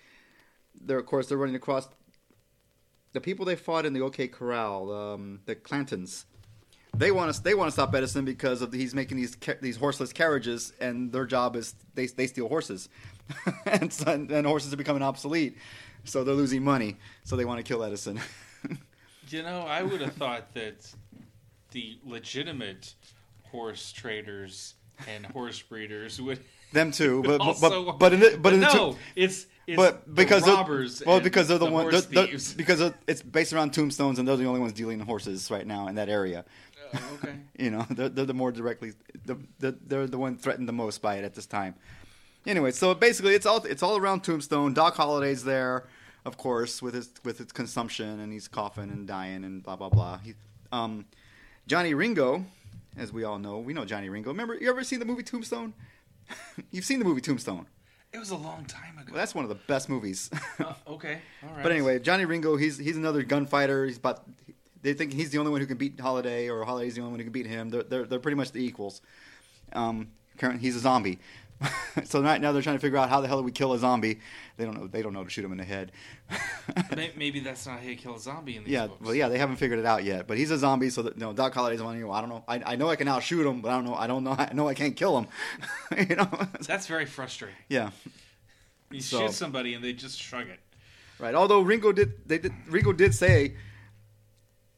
[0.79, 1.87] they're of course they're running across
[3.13, 6.25] the people they fought in the OK Corral, um, the Clantons.
[6.95, 9.77] They want to they want to stop Edison because of the, he's making these these
[9.77, 12.87] horseless carriages, and their job is they they steal horses,
[13.65, 13.91] and,
[14.31, 15.57] and horses are becoming obsolete,
[16.03, 16.97] so they're losing money.
[17.23, 18.19] So they want to kill Edison.
[19.29, 20.93] You know, I would have thought that
[21.71, 22.93] the legitimate
[23.49, 24.75] horse traders
[25.07, 26.39] and horse breeders would
[26.73, 27.85] Them too, but also.
[27.85, 31.01] but but in the, but in the two- no, it's, it's but because robbers.
[31.05, 34.27] well, because they're the, the one horse they're- they're- because it's based around tombstones, and
[34.27, 36.45] they're the only ones dealing in horses right now in that area.
[37.15, 37.33] Okay.
[37.57, 38.93] You know, they're, they're the more directly,
[39.25, 41.75] the, the, they're the one threatened the most by it at this time.
[42.45, 44.73] Anyway, so basically, it's all it's all around Tombstone.
[44.73, 45.85] Doc Holliday's there,
[46.25, 49.89] of course, with his with his consumption, and he's coughing and dying and blah blah
[49.89, 50.17] blah.
[50.17, 50.33] He,
[50.71, 51.05] um,
[51.67, 52.43] Johnny Ringo,
[52.97, 54.31] as we all know, we know Johnny Ringo.
[54.31, 55.73] Remember, you ever seen the movie Tombstone?
[56.71, 57.67] You've seen the movie Tombstone.
[58.11, 59.07] It was a long time ago.
[59.11, 60.29] Well, that's one of the best movies.
[60.59, 61.63] Uh, okay, all right.
[61.63, 63.85] But anyway, Johnny Ringo, he's he's another gunfighter.
[63.85, 64.23] He's about
[64.83, 67.19] they think he's the only one who can beat Holliday, or Holliday's the only one
[67.19, 67.69] who can beat him.
[67.69, 69.01] They're they're, they're pretty much the equals.
[69.73, 71.19] Um, current, he's a zombie.
[72.03, 73.79] so right now they're trying to figure out how the hell do we kill a
[73.79, 74.19] zombie.
[74.57, 74.87] They don't know.
[74.87, 75.91] They don't know to shoot him in the head.
[77.15, 79.01] Maybe that's not how you kill a zombie in these yeah, books.
[79.01, 80.27] well, yeah, they haven't figured it out yet.
[80.27, 81.97] But he's a zombie, so that, no, Doc Holliday's one.
[81.97, 82.43] You know, I don't know.
[82.47, 83.95] I, I know I can outshoot him, but I don't know.
[83.95, 84.31] I don't know.
[84.37, 85.27] I know I can't kill him.
[86.09, 86.29] you know.
[86.67, 87.57] That's very frustrating.
[87.69, 87.91] yeah.
[88.91, 90.59] You So- shoot somebody and they just shrug it.
[91.19, 91.35] Right.
[91.35, 92.51] Although Ringo did, they did.
[92.67, 93.55] Ringo did say,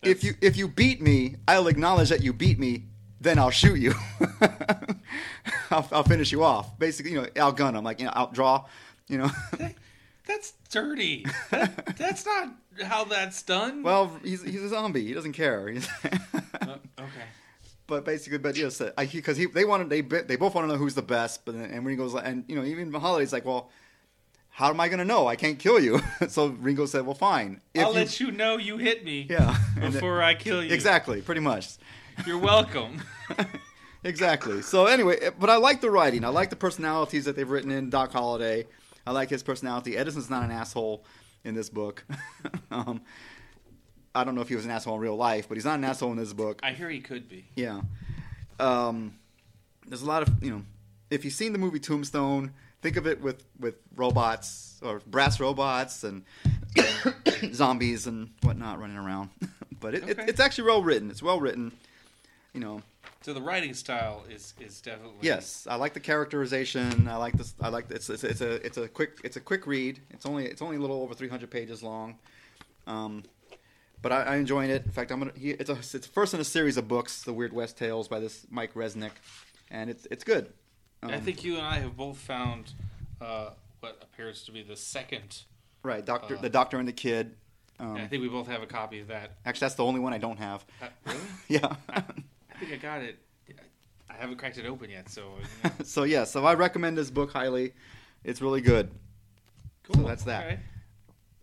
[0.05, 2.83] if you if you beat me, I'll acknowledge that you beat me.
[3.21, 3.93] Then I'll shoot you.
[5.71, 6.77] I'll, I'll finish you off.
[6.77, 8.65] Basically, you know, I'll outgun him, like you know, outdraw.
[9.07, 9.29] You know.
[10.27, 11.25] That's dirty.
[11.51, 13.83] That- that's not how that's done.
[13.83, 15.05] well, he's he's a zombie.
[15.05, 15.69] He doesn't care.
[15.69, 16.07] Uh,
[16.99, 17.25] okay.
[17.85, 18.81] but basically, but yes,
[19.11, 21.45] because he they wanted they they both want to know who's the best.
[21.45, 23.69] But then, and Ringo's like, and you know, even Holliday's like, well.
[24.55, 25.27] How am I going to know?
[25.27, 25.99] I can't kill you.
[26.29, 27.59] so Ringo said, "Well, fine.
[27.73, 30.71] If I'll you- let you know you hit me Yeah, before I kill you.
[30.73, 31.73] exactly, pretty much.
[32.25, 33.01] You're welcome.
[34.05, 34.61] exactly.
[34.61, 36.23] So anyway, but I like the writing.
[36.23, 38.65] I like the personalities that they've written in Doc Holliday.
[39.05, 39.97] I like his personality.
[39.97, 41.03] Edison's not an asshole
[41.43, 42.05] in this book.
[42.71, 43.01] um,
[44.15, 45.83] I don't know if he was an asshole in real life, but he's not an
[45.83, 46.61] asshole in this book.
[46.63, 47.45] I hear he could be.
[47.55, 47.81] Yeah.
[48.57, 49.15] Um,
[49.85, 50.61] there's a lot of you know,
[51.11, 56.03] if you've seen the movie Tombstone, think of it with with robots or brass robots
[56.03, 56.23] and
[57.53, 59.29] zombies and whatnot running around.
[59.79, 61.09] but it, it, it's actually well written.
[61.09, 61.71] It's well written.
[62.53, 62.81] You know,
[63.21, 67.07] So the writing style is is definitely Yes, I like the characterization.
[67.07, 67.53] I like this.
[67.61, 69.99] I like it's it's, it's a it's a quick it's a quick read.
[70.11, 72.15] It's only it's only a little over 300 pages long.
[72.87, 73.23] Um,
[74.01, 74.85] but I, I enjoying it.
[74.85, 75.31] In fact, I'm gonna.
[75.35, 78.19] He, it's a it's first in a series of books, The Weird West Tales by
[78.19, 79.11] this Mike Resnick,
[79.71, 80.53] and it's it's good.
[81.01, 82.73] Um, I think you and I have both found
[83.19, 83.49] uh,
[83.86, 85.43] what appears to be the second.
[85.83, 87.36] right, Doctor uh, the Doctor and the Kid.
[87.79, 89.38] Um, I think we both have a copy of that.
[89.45, 90.65] actually, that's the only one I don't have.
[90.81, 91.19] Uh, really?
[91.49, 91.75] yeah.
[91.89, 92.01] I
[92.59, 93.19] think I got it.
[94.09, 95.71] I haven't cracked it open yet, so you know.
[95.83, 97.73] so yeah, so I recommend this book highly.
[98.23, 98.89] It's really good.
[99.83, 100.01] cool.
[100.01, 100.45] So that's that.
[100.45, 100.59] Okay.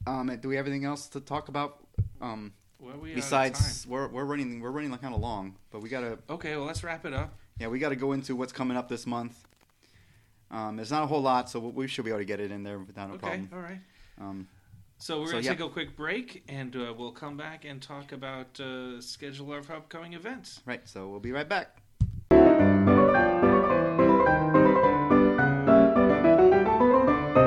[0.07, 1.86] Um, do we have anything else to talk about?
[2.20, 5.88] Um, Well, we Besides, we're we're running we're running like kind of long, but we
[5.88, 7.38] gotta okay, well let's wrap it up.
[7.61, 9.47] yeah we gotta go into what's coming up this month.
[10.53, 12.62] Um, there's not a whole lot, so we should be able to get it in
[12.62, 13.48] there without a Okay, problem.
[13.55, 13.80] all right.
[14.20, 14.48] Um,
[14.98, 15.50] So we're So, gonna yeah.
[15.53, 19.68] take a quick break, and uh, we'll come back and talk about uh, schedule of
[19.70, 20.61] upcoming events.
[20.66, 21.78] right, so we'll be right back.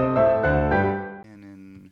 [0.08, 1.91] And then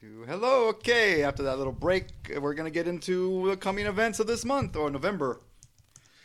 [0.00, 1.22] to hello, okay.
[1.22, 2.06] After that little break,
[2.40, 5.40] we're gonna get into the coming events of this month or November,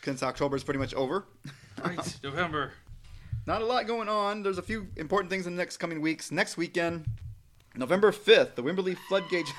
[0.04, 1.26] since October is pretty much over.
[1.84, 2.72] Right, November.
[3.48, 4.44] Not a lot going on.
[4.44, 6.32] There's a few important things in the next coming weeks.
[6.32, 7.06] Next weekend,
[7.78, 9.48] November 5th, the Wimberley Floodgate.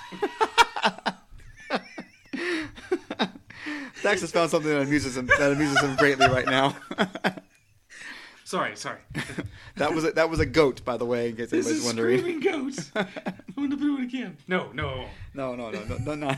[4.03, 6.77] Dax has found something that amuses him that amuses him greatly right now.
[8.45, 9.01] Sorry, sorry.
[9.77, 11.85] that was a, that was a goat, by the way, in case This anybody's is
[11.85, 12.19] wondering.
[12.21, 12.91] screaming goats.
[12.97, 13.07] I'm
[13.55, 14.39] gonna do it again.
[14.47, 15.05] No, no.
[15.35, 16.35] No, no, no, no, no, no.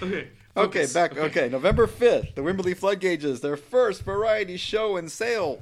[0.00, 0.28] Okay.
[0.58, 0.92] Okay, focus.
[0.92, 1.16] back.
[1.16, 1.48] Okay.
[1.48, 5.60] November 5th, the Wimberley Flood Gauges, their first variety show and sale,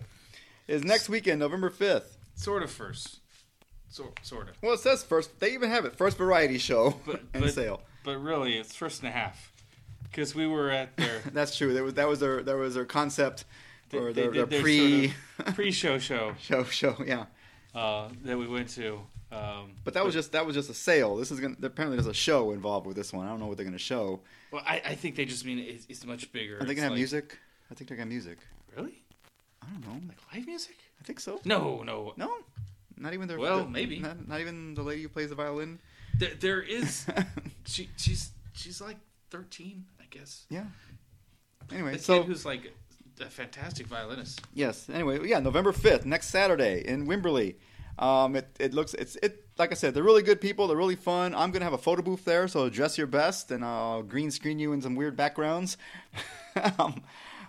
[0.69, 2.17] is next weekend, November 5th.
[2.35, 3.21] Sort of first.
[3.89, 4.57] So, sort of.
[4.63, 5.41] Well, it says first.
[5.41, 7.83] They even have it first variety show But- and but- sale.
[8.05, 9.53] But really, it's first and a half.
[10.05, 11.75] Because we were at their That's true.
[11.75, 13.45] That was that was their that was their concept
[13.91, 15.15] They- or they their, their did their pre
[15.55, 16.97] pre-show show show show.
[17.05, 17.25] Yeah,
[17.75, 19.01] uh, that we went to.
[19.33, 21.17] Um, but that was just that was just a sale.
[21.17, 23.27] This is gonna apparently there's a show involved with this one.
[23.27, 24.21] I don't know what they're gonna show.
[24.57, 26.57] Well, I, I think they just mean it's, it's much bigger.
[26.57, 27.39] Are they It's gonna have like- music?
[27.71, 28.39] I think they're gonna have music.
[28.75, 29.03] Really?
[29.63, 30.01] I don't know.
[30.09, 30.77] Like live music?
[31.01, 31.41] I think so.
[31.45, 32.15] No, no.
[32.17, 32.33] No,
[32.97, 33.39] not even their.
[33.39, 33.99] Well, the- maybe.
[33.99, 35.79] Not, not even the lady who plays the violin.
[36.19, 37.05] There, there is.
[37.67, 38.97] she, she's she's like
[39.31, 40.47] thirteen, I guess.
[40.49, 40.65] yeah.
[41.73, 42.73] Anyway, The so kid who's like
[43.21, 44.41] a fantastic violinist.
[44.55, 44.89] Yes.
[44.89, 47.57] Anyway, yeah, November fifth, next Saturday in Wimberley.
[47.99, 50.67] Um, it, it looks it's it like I said, they're really good people.
[50.67, 51.35] They're really fun.
[51.35, 54.59] I'm gonna have a photo booth there, so dress your best, and I'll green screen
[54.59, 55.77] you in some weird backgrounds.
[56.79, 57.03] um,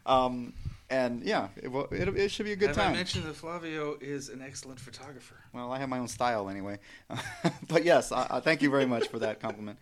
[0.06, 0.54] um,
[0.90, 2.94] and yeah, it, will- it, it should be a good Have time.
[2.94, 5.36] I mentioned that Flavio is an excellent photographer?
[5.54, 6.80] Well, I have my own style anyway.
[7.68, 9.78] but yes, I, I thank you very much for that compliment.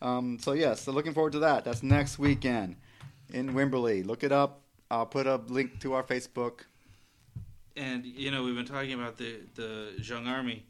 [0.00, 1.64] Um, so yes, so looking forward to that.
[1.64, 2.76] That's next weekend
[3.32, 4.06] in Wimberley.
[4.06, 4.60] Look it up.
[4.90, 6.60] I'll put a link to our Facebook.
[7.76, 10.64] And you know, we've been talking about the the Zhang Army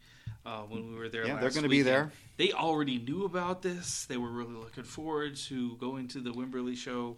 [0.49, 1.27] uh, when we were there.
[1.27, 2.11] Yeah, they're gonna be there.
[2.39, 4.07] They already knew about this.
[4.07, 7.17] They were really looking forward to going to the Wimberley show.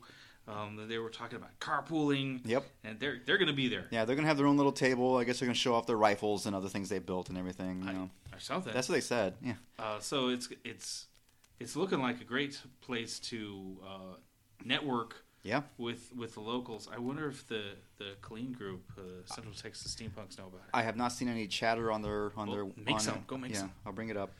[0.48, 2.40] Um, they were talking about carpooling.
[2.44, 2.64] Yep.
[2.82, 3.86] And they're they're going to be there.
[3.90, 5.16] Yeah, they're gonna have their own little table.
[5.16, 7.82] I guess they're gonna show off their rifles and other things they built and everything.
[7.82, 8.72] You I- know, or something.
[8.72, 9.34] that's what they said.
[9.42, 9.54] Yeah.
[9.78, 11.06] Uh, so it's it's
[11.60, 14.16] it's looking like a great place to uh,
[14.64, 15.62] network Yeah.
[15.78, 16.88] with with the locals.
[16.94, 17.62] I wonder if the
[17.98, 20.70] the Clean Group, uh, Central Texas Steampunks, know about it.
[20.74, 22.84] I have not seen any chatter on their on Well, their.
[22.84, 23.14] make on some.
[23.16, 23.26] it.
[23.26, 23.72] Go make yeah, some.
[23.86, 24.32] I'll bring it up.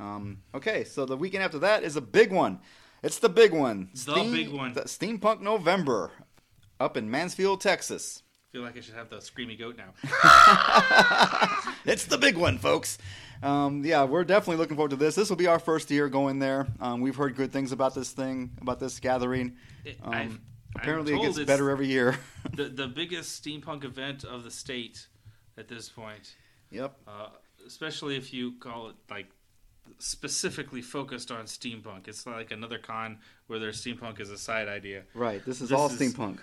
[0.00, 2.60] Um, okay, so the weekend after that is a big one.
[3.02, 3.90] It's the big one.
[3.94, 4.72] The big one.
[4.74, 6.10] The Steampunk November,
[6.80, 8.22] up in Mansfield, Texas.
[8.48, 9.94] I feel like I should have the screamy goat now.
[11.86, 12.98] It's the big one, folks.
[13.42, 15.14] Um, yeah, we're definitely looking forward to this.
[15.14, 16.66] This will be our first year going there.
[16.80, 19.56] Um, we've heard good things about this thing, about this gathering.
[20.02, 20.40] Um,
[20.76, 22.18] apparently, it gets better every year.
[22.54, 25.06] the the biggest steampunk event of the state
[25.56, 26.36] at this point.
[26.70, 26.96] yep.
[27.08, 27.28] Uh,
[27.66, 29.26] especially if you call it like
[29.98, 32.08] specifically focused on steampunk.
[32.08, 35.02] It's like another con where there's steampunk as a side idea.
[35.14, 35.44] Right.
[35.44, 36.38] This is This all is- steampunk.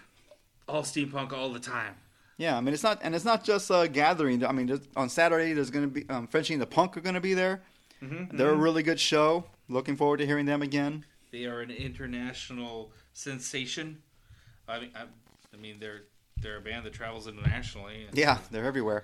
[0.68, 1.96] All steampunk all the time.
[2.38, 4.46] Yeah, I mean it's not, and it's not just a gathering.
[4.46, 7.02] I mean, just- on Saturday there's going to be um, Frenchy and the Punk are
[7.02, 7.62] going to be there.
[8.02, 8.38] Mm-hmm.
[8.38, 9.46] They're a really good show.
[9.70, 11.04] Looking forward to hearing them again.
[11.32, 13.98] They are an international sensation.
[14.68, 15.04] I mean, I,
[15.54, 16.04] I mean they're
[16.42, 18.08] they're a band that travels internationally.
[18.14, 19.04] Yeah, they're everywhere.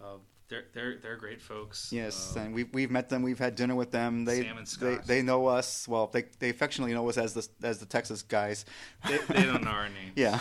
[0.00, 0.16] uh,
[0.48, 1.90] they're they're they're great folks.
[1.92, 3.22] Yes, Uh, and we've we've met them.
[3.22, 4.24] We've had dinner with them.
[4.26, 5.06] They Sam and they Scott.
[5.06, 6.08] they know us well.
[6.08, 8.64] They they affectionately know us as the as the Texas guys.
[9.08, 10.12] they, they don't know our name.
[10.16, 10.40] yeah,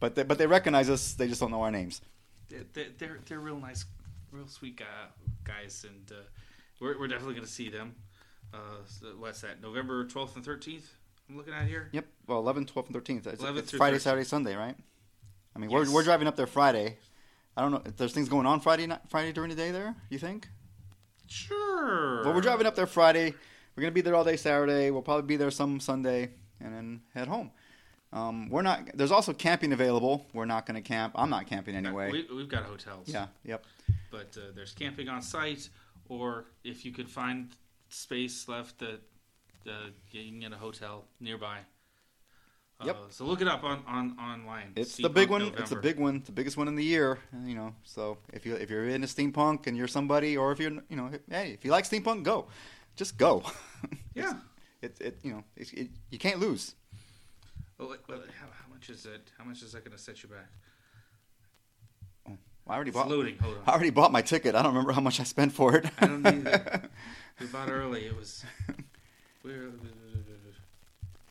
[0.00, 1.14] but they, but they recognize us.
[1.14, 2.00] They just don't know our names.
[2.48, 3.84] They're, they're they're real nice,
[4.32, 4.84] real sweet guy,
[5.44, 6.22] guys, and uh,
[6.80, 7.94] we're we're definitely gonna see them.
[8.54, 9.60] Uh, so what's that?
[9.60, 10.90] November twelfth and thirteenth.
[11.28, 11.90] I'm looking at here.
[11.92, 12.06] Yep.
[12.26, 13.26] Well, 11th, 12th, and 13th.
[13.26, 14.00] It's, 11th it's Friday, 13th.
[14.00, 14.74] Saturday, Sunday, right?
[15.54, 15.88] I mean, Yes.
[15.88, 16.96] we're we're driving up there Friday.
[17.54, 19.94] I don't know if there's things going on Friday night, Friday during the day there.
[20.08, 20.48] You think?
[21.26, 22.24] Sure.
[22.24, 23.34] Well, we're driving up there Friday.
[23.76, 24.90] We're gonna be there all day Saturday.
[24.90, 26.30] We'll probably be there some Sunday,
[26.60, 27.50] and then head home.
[28.12, 28.90] Um, we're not.
[28.94, 30.26] There's also camping available.
[30.32, 31.12] We're not gonna camp.
[31.16, 32.10] I'm not camping anyway.
[32.10, 33.08] We, we've got hotels.
[33.08, 33.26] yeah.
[33.44, 33.64] Yep.
[34.10, 35.68] But uh, there's camping on site,
[36.08, 37.50] or if you could find
[37.90, 39.00] space left, that
[39.66, 41.58] uh, you can get a hotel nearby.
[42.80, 42.96] Uh, Yep.
[43.10, 44.72] So look it up on, on online.
[44.76, 45.42] It's the big one.
[45.58, 46.22] It's the big one.
[46.24, 47.18] The biggest one in the year.
[47.44, 47.74] You know.
[47.82, 51.10] So if you if you're into steampunk and you're somebody, or if you're you know,
[51.28, 52.46] hey, if you like steampunk, go.
[52.96, 53.42] Just go.
[54.14, 54.34] Yeah.
[54.82, 56.74] It it you know it, it, you can't lose.
[57.78, 59.30] Well, how, how much is it?
[59.38, 60.46] How much is that going to set you back?
[62.28, 63.08] Oh, I already It's bought.
[63.08, 63.38] loading.
[63.38, 63.62] Hold on.
[63.66, 64.54] I already bought my ticket.
[64.54, 65.86] I don't remember how much I spent for it.
[66.00, 66.82] I don't either.
[67.40, 68.04] We bought early.
[68.06, 68.44] It was.
[69.44, 69.70] We're uh,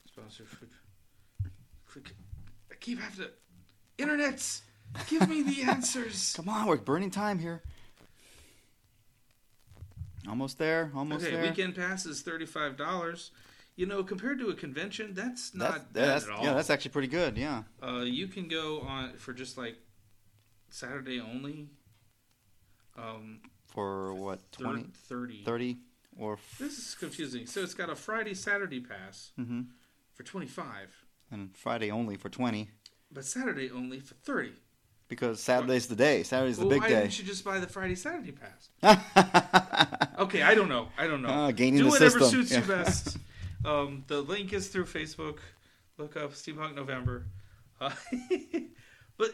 [0.08, 0.70] sponsored food.
[2.72, 3.32] I keep having to.
[4.02, 4.62] Internets,
[5.10, 6.32] give me the answers.
[6.38, 7.62] Come on, we're burning time here.
[10.30, 10.92] Almost there.
[10.96, 11.34] Almost there.
[11.34, 11.50] okay, there.
[11.50, 13.32] weekend pass is thirty-five dollars.
[13.78, 16.44] You know, compared to a convention, that's not That's, bad that's at all.
[16.44, 17.38] yeah, that's actually pretty good.
[17.38, 17.64] Yeah.
[17.82, 19.78] Uh, you can go on for just like
[20.70, 21.70] Saturday only.
[22.98, 25.44] Um, For what thir- 20, 30.
[25.46, 25.78] 30
[26.18, 27.46] or f- This is confusing.
[27.46, 29.62] So it's got a Friday Saturday pass hmm
[30.16, 30.90] for twenty-five,
[31.30, 32.72] and Friday only for twenty
[33.12, 34.54] but Saturday only for thirty.
[35.08, 36.24] because Saturday's the day.
[36.24, 37.02] Saturday's the well, big why day.
[37.02, 38.70] didn't you just buy the Friday Saturday pass?
[40.18, 40.88] Okay, I don't know.
[40.98, 41.30] I don't know.
[41.30, 42.44] Ah, gaining Do the whatever system.
[42.44, 43.18] suits you best.
[43.68, 45.40] Um, the link is through Facebook.
[45.98, 47.26] Look up Steampunk November.
[47.82, 47.92] Uh,
[49.18, 49.32] but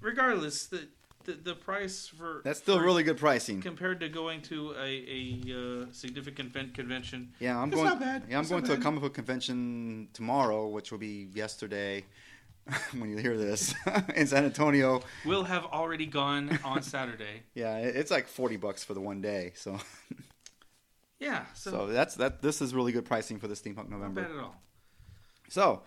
[0.00, 0.88] regardless, the
[1.24, 3.60] the, the price for That's still for- really good pricing.
[3.62, 4.84] compared to going to a,
[5.48, 7.32] a uh, significant con- convention.
[7.40, 7.88] Yeah, I'm It's going.
[7.88, 8.24] not bad.
[8.28, 12.04] Yeah, I'm It's going not to a comic book convention tomorrow, which will be yesterday
[12.98, 13.74] when you hear this
[14.14, 15.00] in San Antonio.
[15.24, 17.42] We'll have already gone on Saturday.
[17.54, 19.52] Yeah, it's like forty bucks for the one day.
[19.54, 19.78] So,
[21.20, 22.42] Yeah, so, so that's that.
[22.42, 24.22] This is really good pricing for the Steampunk November.
[24.22, 24.56] not bad at all.
[25.48, 25.82] So,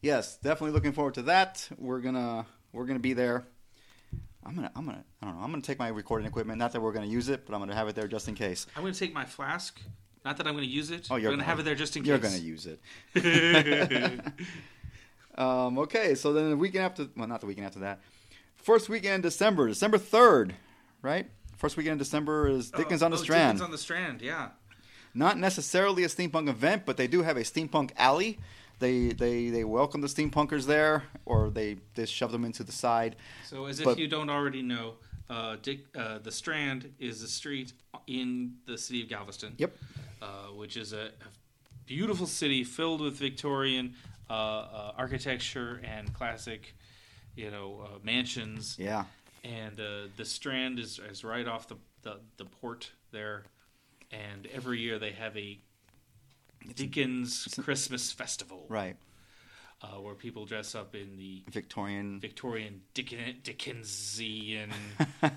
[0.00, 1.68] yes, definitely looking forward to that.
[1.76, 3.46] We're gonna we're gonna be there.
[4.44, 6.58] I'm gonna I'm gonna I don't know I'm gonna take my recording equipment.
[6.58, 8.66] Not that we're gonna use it, but I'm gonna have it there just in case.
[8.76, 9.80] I'm going to take my flask.
[10.24, 11.08] Not that I'm going to use it.
[11.10, 12.08] Oh, you're to gonna- have it there just in case.
[12.08, 12.80] You're gonna use it.
[15.36, 18.00] Um, okay, so then the weekend after, well, not the weekend after that.
[18.56, 20.50] First weekend in December, December 3rd,
[21.00, 21.30] right?
[21.56, 23.56] First weekend in December is Dickens Oh, on the oh, Strand.
[23.56, 24.48] Dickens on the Strand, yeah.
[25.14, 28.38] Not necessarily a steampunk event, but they do have a steampunk alley.
[28.78, 33.16] They they they welcome the steampunkers there, or they they shove them into the side.
[33.44, 34.94] So, as if you don't already know,
[35.28, 37.72] uh, Dick, uh, the Strand is a street
[38.06, 39.54] in the city of Galveston.
[39.58, 39.76] Yep.
[40.22, 41.10] Uh, which is a,
[41.86, 43.94] beautiful city filled with Victorian
[44.28, 46.76] uh, uh, architecture and classic,
[47.34, 48.76] you know, uh, mansions.
[48.78, 49.04] Yeah.
[49.42, 53.44] And uh, the Strand is, is right off the, the the port there,
[54.10, 55.60] and every year they have a
[56.74, 58.96] Dickens Christmas festival, Right.
[59.82, 62.20] uh, where people dress up in the Victorian.
[62.20, 64.70] Victorian Dicken, Dickensian.
[65.22, 65.28] uh,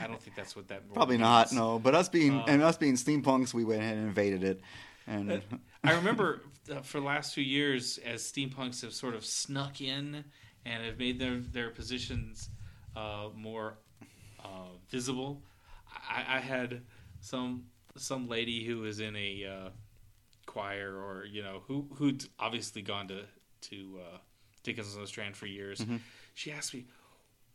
[0.00, 1.48] I don't think that's what that Probably not.
[1.48, 1.58] means.
[1.58, 4.60] No, but us being Uh, and us being steampunks, we went ahead and invaded it.
[5.08, 5.42] And
[5.84, 10.24] I remember uh, for the last few years, as steampunks have sort of snuck in
[10.64, 12.50] and have made their their positions
[12.96, 13.78] uh, more
[14.44, 14.48] uh,
[14.90, 15.42] visible.
[16.08, 16.82] I, I had
[17.20, 17.64] some
[17.98, 19.68] some lady who was in a uh,
[20.46, 23.22] choir, or you know, who who'd obviously gone to
[23.62, 24.18] to uh,
[24.62, 25.80] Dickens on the Strand for years.
[25.80, 25.96] Mm-hmm.
[26.34, 26.86] She asked me,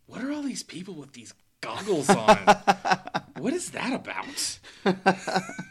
[0.06, 2.38] "What are all these people with these goggles on?
[3.38, 4.60] what is that about?"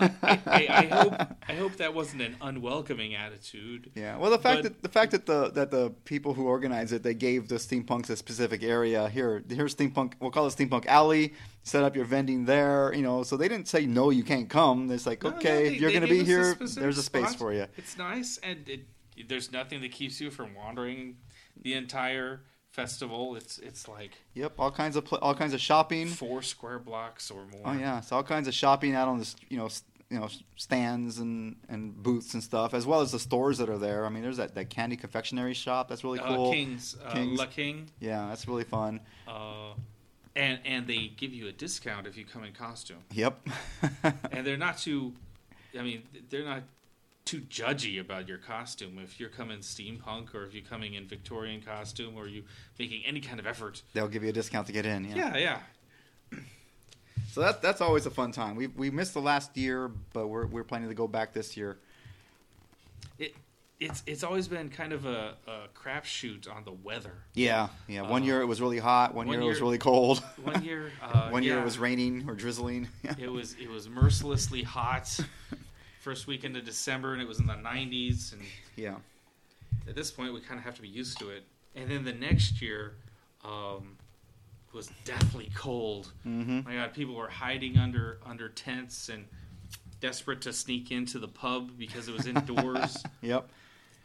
[0.00, 1.14] I, I, I hope
[1.48, 3.90] I hope that wasn't an unwelcoming attitude.
[3.94, 4.16] Yeah.
[4.16, 7.02] Well, the fact But- that the fact that the that the people who organized it
[7.02, 9.08] they gave the steampunks a specific area.
[9.08, 10.14] Here, here's steampunk.
[10.20, 11.34] We'll call it steampunk alley.
[11.62, 12.92] Set up your vending there.
[12.94, 14.90] You know, so they didn't say no, you can't come.
[14.90, 16.98] It's like No, no, okay, they- if you're going to be us a here, there's
[16.98, 17.38] a space spot.
[17.38, 17.66] for you.
[17.76, 18.86] It's nice, and it,
[19.28, 21.16] there's nothing that keeps you from wandering
[21.60, 22.42] the entire
[22.76, 23.34] festival.
[23.36, 24.52] It's it's like Yep.
[24.58, 26.06] All kinds of pl- all kinds of shopping.
[26.08, 27.62] four square blocks or more.
[27.64, 30.18] Oh yeah, so all kinds of shopping out on the s- you know s- you
[30.20, 34.06] know stands and and booths and stuff, as well as the stores that are there.
[34.06, 35.88] I mean, there's that, that candy confectionery shop.
[35.88, 36.48] That's really cool.
[36.50, 39.00] Uh, Kings, uh, La King, Yeah, that's really fun.
[39.26, 39.72] uh,
[40.36, 43.02] and and they give you a discount if you come in costume.
[43.12, 43.48] Yep.
[44.32, 45.12] and they're not too
[45.78, 46.62] i mean they're not
[47.26, 51.60] too judgy about your costume if you're coming steampunk or if you're coming in victorian
[51.60, 52.42] costume or you
[52.78, 55.04] making any kind of effort They'll give you a discount to get in.
[55.04, 55.36] Yeah.
[55.36, 55.58] yeah
[56.32, 56.38] yeah
[57.32, 58.56] So that's that's always a fun time.
[58.56, 61.76] We we missed the last year, but we're we're planning to go back this year.
[63.18, 63.34] it
[63.78, 68.02] it's it's always been kind of a, a crapshoot on the weather Yeah, yeah.
[68.02, 69.14] One year it was really hot.
[69.14, 70.22] One, one year, it was really cold.
[70.42, 72.88] one year uh, one year yeah, it was raining or drizzling.
[73.18, 75.18] it was it was mercilessly hot
[76.06, 78.42] first weekend of december and it was in the 90s and
[78.76, 78.94] yeah.
[79.88, 81.42] at this point we kind of have to be used to it
[81.74, 82.94] and then the next year
[83.44, 83.96] um,
[84.72, 86.60] was deathly cold Mm-hmm.
[86.68, 89.24] My God, people were hiding under under tents and
[90.00, 93.02] desperate to sneak into the pub because it was indoors.
[93.22, 93.48] Yep.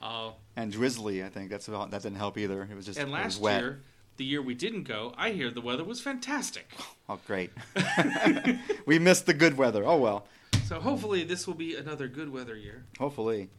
[0.02, 2.64] uh, And drizzly, I think that's about, that didn't help either.
[2.64, 3.62] It was just and last wet.
[3.62, 3.82] year,
[4.18, 6.72] the year we didn't go, I hear the weather was fantastic.
[7.08, 7.52] Oh, great.
[8.88, 9.86] we missed the good weather.
[9.86, 10.26] Oh well.
[10.72, 12.86] So hopefully this will be another good weather year.
[12.97, 13.49] Hopefully.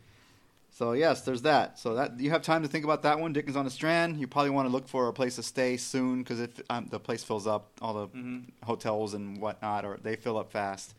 [0.71, 1.79] So yes, there's that.
[1.79, 3.35] So that you have time to think about that one.
[3.35, 4.19] Dickens on the Strand.
[4.19, 6.99] You probably want to look for a place to stay soon because if um, the
[6.99, 8.45] place fills up, all the Mhm.
[8.65, 10.95] hotels and whatnot, or they fill up fast.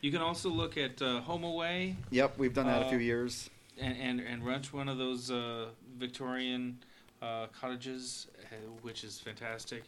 [0.00, 2.98] You can also look at uh, Home Away Yep, we've done that a Uh, few
[2.98, 3.50] years.
[3.76, 6.78] and, and, and rent one of those uh, Victorian
[7.20, 9.84] uh, cottages, uh, which is fantastic.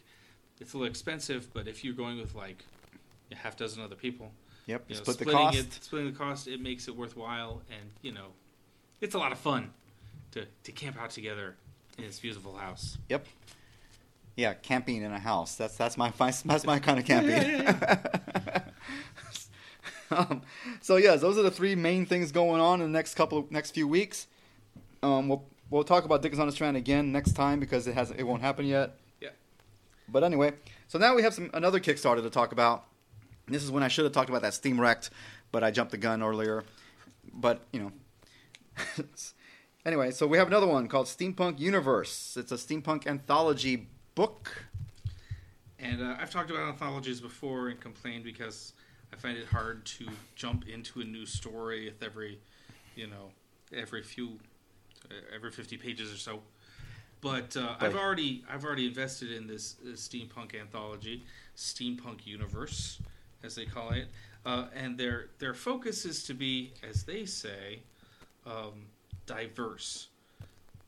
[0.59, 2.65] It's a little expensive, but if you're going with like
[3.31, 4.31] a half dozen other people,
[4.67, 5.57] Yep, you know, split the cost.
[5.57, 8.27] It, splitting the cost, it makes it worthwhile, and you know,
[9.01, 9.71] it's a lot of fun
[10.31, 11.55] to to camp out together
[11.97, 12.97] in this beautiful house.
[13.09, 13.25] Yep.
[14.35, 15.55] Yeah, camping in a house.
[15.55, 17.67] That's that's my that's my kind of camping.
[20.11, 20.41] um,
[20.81, 23.51] so yes, those are the three main things going on in the next couple of,
[23.51, 24.27] next few weeks.
[25.03, 28.19] Um, we'll we'll talk about Dickens on the Strand again next time because it hasn't
[28.19, 28.95] it won't happen yet.
[29.19, 29.29] Yeah.
[30.07, 30.53] But anyway,
[30.87, 32.85] so now we have some another Kickstarter to talk about.
[33.51, 35.09] This is when I should have talked about that Steam Wrecked,
[35.51, 36.63] but I jumped the gun earlier.
[37.33, 37.91] But you know.
[39.83, 42.37] Anyway, so we have another one called Steampunk Universe.
[42.39, 44.65] It's a steampunk anthology book.
[45.79, 48.73] And uh, I've talked about anthologies before and complained because
[49.11, 52.39] I find it hard to jump into a new story with every,
[52.95, 53.31] you know,
[53.75, 54.37] every few,
[55.09, 56.41] uh, every fifty pages or so.
[57.19, 61.23] But uh, I've already I've already invested in this, uh steampunk anthology,
[61.57, 62.99] steampunk universe,
[63.43, 64.07] as they call it,
[64.45, 67.79] uh, and their their focus is to be, as they say,
[68.45, 68.85] um,
[69.25, 70.07] diverse.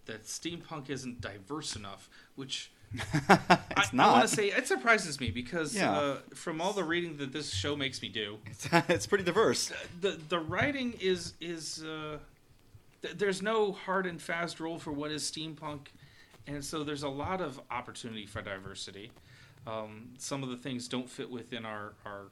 [0.06, 4.10] That steampunk isn't diverse enough, which it's I, not.
[4.10, 5.92] I want to say it surprises me because Yeah.
[5.98, 9.72] uh, from all the reading that this show makes me do, It's, it's pretty diverse.
[10.02, 12.18] the the writing is is uh,
[13.02, 15.88] th- there's no hard and fast rule for what is steampunk,
[16.48, 19.12] and so there's a lot of opportunity for diversity.
[19.66, 22.24] Um, some of the things don't fit within our our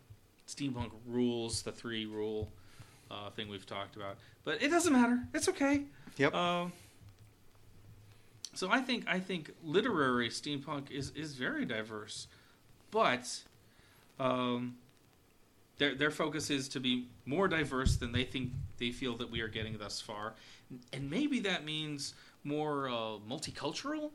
[0.52, 2.52] steampunk rules, the three rule
[3.10, 5.20] uh, thing we've talked about, but it doesn't matter.
[5.34, 5.84] It's okay.
[6.18, 6.34] Yep.
[6.34, 6.74] Um,
[8.54, 12.28] so I think I think literary steampunk is is very diverse,
[12.92, 13.42] but
[14.20, 14.76] um,
[15.78, 19.42] their their focus is to be more diverse than they think they feel that we
[19.42, 20.34] are getting thus far,
[20.92, 24.12] and maybe that means more uh, multicultural.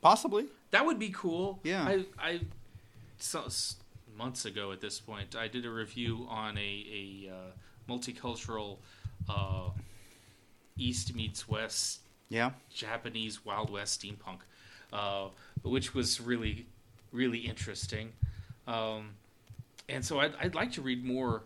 [0.00, 0.46] Possibly.
[0.72, 1.60] That would be cool.
[1.62, 1.84] Yeah.
[1.84, 2.40] I I
[3.18, 3.44] so,
[4.16, 6.60] months ago at this point I did a review on a
[7.30, 8.78] a uh, multicultural
[9.28, 9.70] uh,
[10.76, 12.52] East meets West Yeah.
[12.72, 14.40] Japanese Wild West steampunk,
[14.92, 15.28] uh,
[15.62, 16.66] which was really,
[17.12, 18.12] really interesting.
[18.66, 19.10] Um,
[19.88, 21.42] and so I'd, I'd like to read more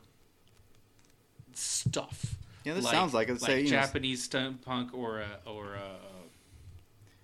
[1.55, 2.37] stuff.
[2.64, 3.41] Yeah, this sounds like it.
[3.41, 5.97] Say, you know, Japanese steampunk or a, or a,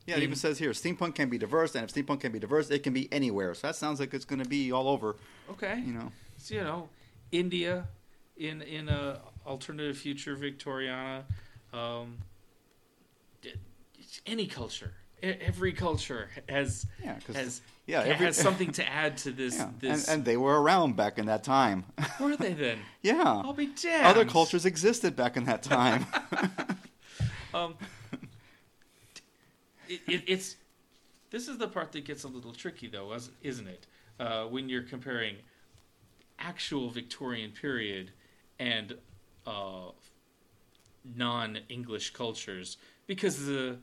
[0.06, 2.70] Yeah, it even says here steampunk can be diverse, and if steampunk can be diverse,
[2.70, 3.54] it can be anywhere.
[3.54, 5.16] So that sounds like it's going to be all over.
[5.50, 6.12] okay, You know.
[6.38, 6.88] so, you know,
[7.30, 7.86] India
[8.36, 11.22] in in a alternative future Victoriana,
[11.72, 12.18] um,
[14.26, 14.92] any culture,
[15.22, 19.56] every culture has Yeah, has yeah, has something to add to this.
[19.56, 21.84] Yeah, and, this and they were around back in that time.
[22.20, 22.78] were they then?
[23.02, 24.06] yeah, I'll be damned.
[24.06, 26.06] other cultures existed back in that time.
[27.54, 27.74] Um,
[29.94, 30.56] it, it, it's
[31.30, 33.86] this is the part that gets a little tricky, though, is- isn't it?
[34.20, 35.36] Uh, when you're comparing
[36.38, 38.10] actual Victorian period
[38.58, 38.96] and
[39.46, 39.90] uh,
[41.16, 42.76] non-English cultures,
[43.06, 43.78] because the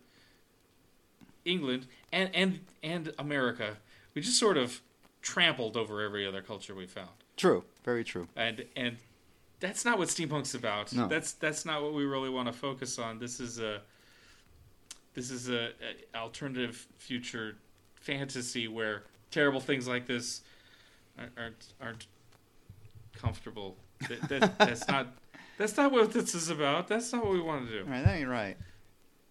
[1.45, 3.77] England and and and America,
[4.13, 4.81] we just sort of
[5.21, 8.27] trampled over every other culture we found true, very true.
[8.35, 8.97] and and
[9.59, 10.93] that's not what steampunk's about.
[10.93, 11.07] No.
[11.07, 13.19] That's that's not what we really want to focus on.
[13.19, 13.81] This is a
[15.19, 15.71] this is a,
[16.13, 17.57] a alternative future
[17.95, 20.43] fantasy where terrible things like this
[21.37, 22.07] aren't aren't,
[23.13, 23.75] comfortable.
[24.07, 25.07] That, that, that's not
[25.57, 26.87] that's not what this is about.
[26.87, 28.55] That's not what we want to do right, that ain't right.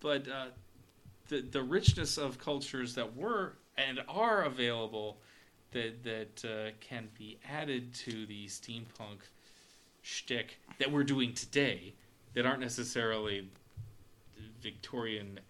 [0.00, 0.46] but uh,
[1.28, 5.16] the the richness of cultures that were and are available
[5.70, 9.20] that that uh, can be added to the steampunk
[10.02, 11.94] shtick that we're doing today
[12.34, 13.48] that aren't necessarily
[14.60, 15.40] Victorian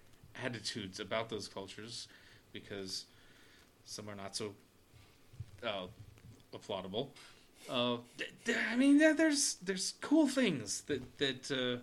[0.45, 2.09] attitudes about those cultures
[2.53, 3.05] because
[3.85, 4.55] some are not so
[5.65, 5.87] uh,
[6.55, 7.09] applaudable.
[7.69, 11.81] Uh, th- th- I mean, there- there's there's cool things that that uh,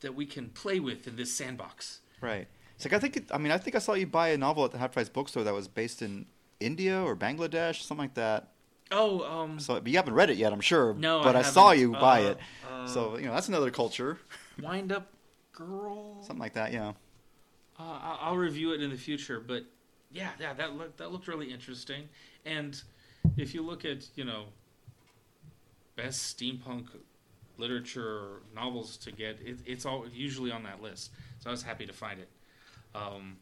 [0.00, 2.00] that we can play with in this sandbox.
[2.20, 2.46] Right.
[2.76, 3.16] It's like I think.
[3.16, 5.08] It, I mean, I think I saw you buy a novel at the half price
[5.08, 6.26] bookstore that was based in
[6.60, 8.48] India or Bangladesh, something like that.
[8.92, 10.94] Oh, um, So, but you haven't read it yet, I'm sure.
[10.94, 11.52] no, but I, haven't.
[11.52, 12.38] saw you buy Uh, it.
[12.88, 14.18] so you know that's another culture,
[14.60, 15.12] wind up,
[15.64, 16.22] girl.
[16.22, 16.72] something like that.
[16.72, 16.88] Yeah.
[17.78, 19.64] Uh, I- I'll review it in the future, but
[20.12, 22.08] yeah, yeah, that looked that looked really interesting.
[22.44, 22.80] And
[23.36, 24.44] if you look at you know
[25.96, 26.86] best steampunk
[27.58, 31.10] literature or novels to get, it, it's all usually on that list.
[31.40, 32.28] So I was happy to find it.
[32.94, 33.36] Um,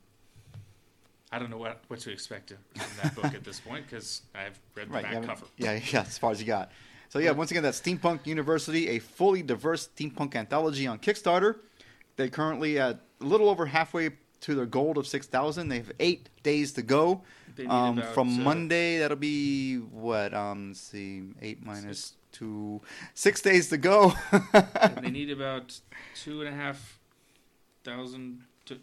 [1.30, 4.58] I don't know what what to expect from that book at this point because I've
[4.74, 5.02] read the Right.
[5.04, 5.46] back cover.
[5.56, 6.00] Yeah, yeah.
[6.02, 6.70] As far as you got.
[7.10, 11.56] So yeah, once again, that's Steampunk Universe, a fully diverse steampunk anthology on Kickstarter.
[12.18, 14.10] They're currently at a little over halfway
[14.40, 15.68] to their goal of six thousand.
[15.68, 17.22] They have eight days to go.
[17.68, 20.34] Um, about, from uh, Monday, that'll be what?
[20.34, 22.80] Um, let's see, eight minus two,
[23.14, 24.12] six days to go.
[25.00, 25.78] they need about
[26.16, 26.98] two and a half
[27.84, 28.78] thousand to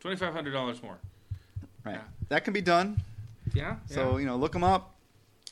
[0.00, 0.98] twenty five hundred dollars more.
[1.84, 2.00] right, Yeah.
[2.28, 3.00] that can be done.
[3.54, 3.76] Yeah.
[3.86, 4.18] So yeah.
[4.18, 4.94] you know, look them up,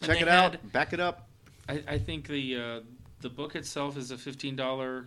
[0.00, 1.28] And check it out, back it up.
[1.68, 2.80] I, I think the uh,
[3.20, 5.06] the book itself is a fifteen dollar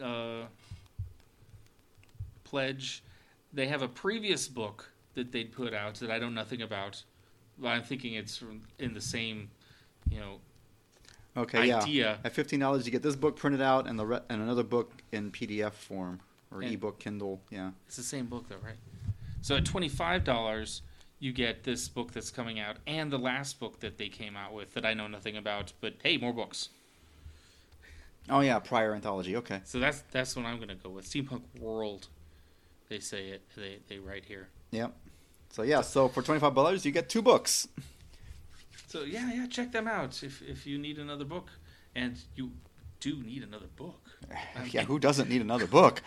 [0.00, 0.42] uh,
[2.62, 3.02] pledge.
[3.52, 7.02] They have a previous book that they'd put out that I know nothing about.
[7.58, 8.42] But I'm thinking it's
[8.78, 9.50] in the same,
[10.10, 10.38] you know,
[11.36, 11.80] Okay, yeah.
[11.80, 12.18] idea.
[12.24, 14.92] At fifteen dollars, you get this book printed out and the re- and another book
[15.12, 17.40] in PDF form or And- ebook, Kindle.
[17.50, 17.70] Yeah.
[17.86, 18.76] It's the same book though, right?
[19.40, 20.82] So at twenty five dollars,
[21.20, 24.52] you get this book that's coming out and the last book that they came out
[24.52, 25.72] with that I know nothing about.
[25.80, 26.68] But hey, more books.
[28.28, 29.36] Oh yeah, prior anthology.
[29.36, 29.60] Okay.
[29.64, 31.06] So that's that's what I'm gonna go with.
[31.08, 32.08] Steampunk World.
[32.92, 33.42] They say it.
[33.56, 34.48] They they write here.
[34.70, 34.94] Yep.
[35.48, 37.66] So yeah, so for twenty five dollars, you get two books.
[38.86, 41.48] So yeah, yeah, check them out if if you need another book,
[41.94, 42.52] and you
[43.00, 44.10] do need another book.
[44.30, 46.02] I Yeah, who doesn't need another book?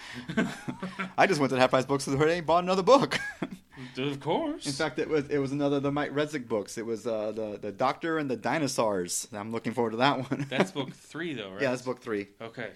[1.18, 3.20] I just went to half price books and bought another book.
[3.98, 4.66] Of course.
[4.66, 6.78] In fact, it was it was another of the Mike Resnick books.
[6.78, 9.28] It was uh, the the Doctor and the Dinosaurs.
[9.34, 10.46] I'm looking forward to that one.
[10.50, 11.62] that's book three, though, right?
[11.62, 12.28] yeah, that's book three.
[12.40, 12.70] Okay.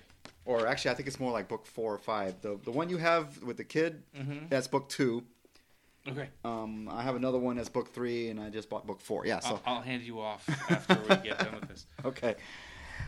[0.45, 2.41] Or actually, I think it's more like book four or five.
[2.41, 4.47] The the one you have with the kid, Mm-hmm.
[4.49, 5.23] that's book two.
[6.07, 6.29] Okay.
[6.43, 9.25] Um, I have another one that's book three, and I just bought book four.
[9.27, 11.85] Yeah, so I'll, I'll hand you off after we get done with this.
[12.05, 12.35] okay.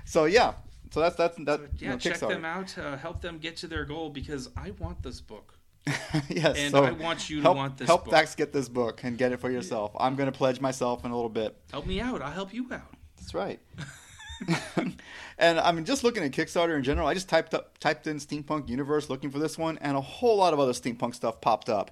[0.06, 0.54] So yeah,
[0.92, 1.62] so that's that's that.
[1.62, 2.30] You yeah, know, check Kickstarter.
[2.30, 2.78] them out.
[2.78, 5.58] Uh, help them get to their goal because I want this book.
[6.30, 8.14] yes, And so I want you to help, want this help book.
[8.14, 9.92] Dax get this book and get it for yourself.
[10.00, 11.58] I'm going to pledge myself in a little bit.
[11.72, 12.22] Help me out.
[12.22, 12.94] I'll help you out.
[13.18, 13.60] That's right.
[15.38, 18.18] and I mean, just looking at Kickstarter in general, I just typed up typed in
[18.18, 21.70] steampunk universe looking for this one, and a whole lot of other steampunk stuff popped
[21.70, 21.92] up.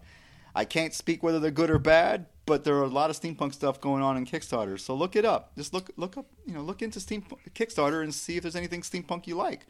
[0.56, 3.54] I can't speak whether they're good or bad, but there are a lot of steampunk
[3.54, 4.80] stuff going on in Kickstarter.
[4.80, 5.56] So look it up.
[5.56, 7.24] Just look look up, you know, look into steam
[7.54, 9.66] Kickstarter and see if there's anything steampunk you like.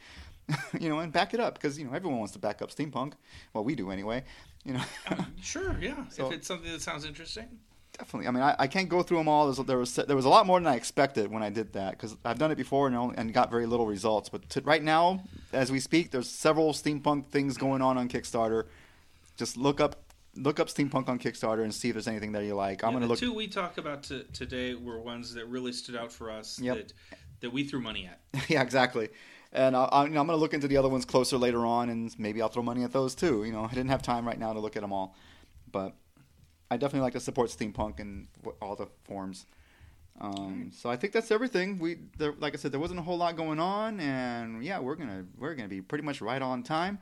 [0.80, 3.14] you know, and back it up because you know everyone wants to back up steampunk.
[3.54, 4.24] Well, we do anyway.
[4.66, 4.84] You know.
[5.42, 6.06] Sure, yeah.
[6.10, 7.48] So- if it's something that sounds interesting.
[8.00, 8.28] Definitely.
[8.28, 9.52] I mean, I, I can't go through them all.
[9.52, 11.92] There's, there was there was a lot more than I expected when I did that
[11.92, 14.30] because I've done it before and only, and got very little results.
[14.30, 15.22] But to, right now,
[15.52, 18.66] as we speak, there's several steampunk things going on on Kickstarter.
[19.38, 19.98] Just look up
[20.36, 22.84] look up steampunk on Kickstarter and see if there's anything that you like.
[22.84, 23.20] I'm Yeah, gonna the look.
[23.20, 26.78] two we talk about t- today were ones that really stood out for us Yep.
[26.78, 26.94] that
[27.42, 28.50] that we threw money at.
[28.50, 29.10] yeah, exactly.
[29.52, 31.90] And I, I, you know, I'm gonna look into the other ones closer later on,
[31.90, 33.44] and maybe I'll throw money at those too.
[33.44, 35.16] You know, I didn't have time right now to look at them all,
[35.70, 35.94] but
[36.72, 38.28] I definitely like to support steampunk in
[38.62, 39.46] all the forms.
[40.22, 41.80] Um, so I think that's everything.
[41.80, 44.96] We, there, like I said, there wasn't a whole lot going on, and yeah, we're
[44.96, 47.00] gonna we're gonna be pretty much right on time.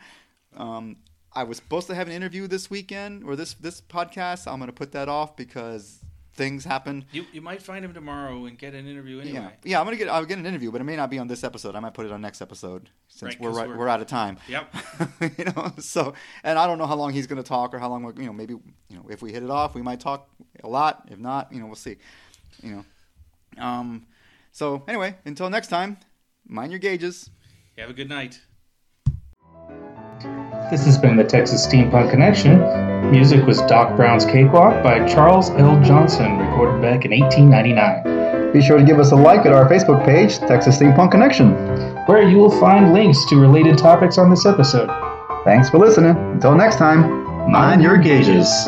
[0.56, 0.98] Um,
[1.34, 4.52] I was supposed to have an interview this weekend or this this podcast.
[4.52, 6.00] I'm gonna put that off because
[6.38, 7.04] things happen.
[7.12, 9.40] You you might find him tomorrow and get an interview anyway.
[9.40, 9.80] Yeah, yeah.
[9.80, 11.76] I'm gonna get I'll get an interview, but it may not be on this episode.
[11.76, 14.08] I might put it on next episode since Right, we're right, we're- we're out of
[14.08, 14.38] time.
[14.48, 14.74] Yep.
[15.38, 16.14] you know, so
[16.44, 18.34] and I don't know how long he's gonna talk or how long we're, you know
[18.34, 20.30] maybe you know if we hit it off we might talk
[20.64, 21.08] a lot.
[21.12, 21.98] If not, you know we'll see.
[22.64, 22.86] You
[23.58, 24.06] know, um.
[24.52, 25.98] So anyway, until next time,
[26.48, 27.30] mind your gauges.
[27.78, 28.40] Have a good night.
[30.70, 32.60] This has been the Texas Steampunk Connection.
[33.10, 35.82] Music was Doc Brown's Cakewalk by Charles L.
[35.82, 40.04] Johnson, recorded back in 1899, Be sure to give us a like at our Facebook
[40.06, 41.52] page, Texas Steampunk Connection.
[42.08, 44.90] where you will find links to related topics on this episode.
[45.44, 46.16] Thanks for listening.
[46.18, 48.68] Until next time, mind your gauges.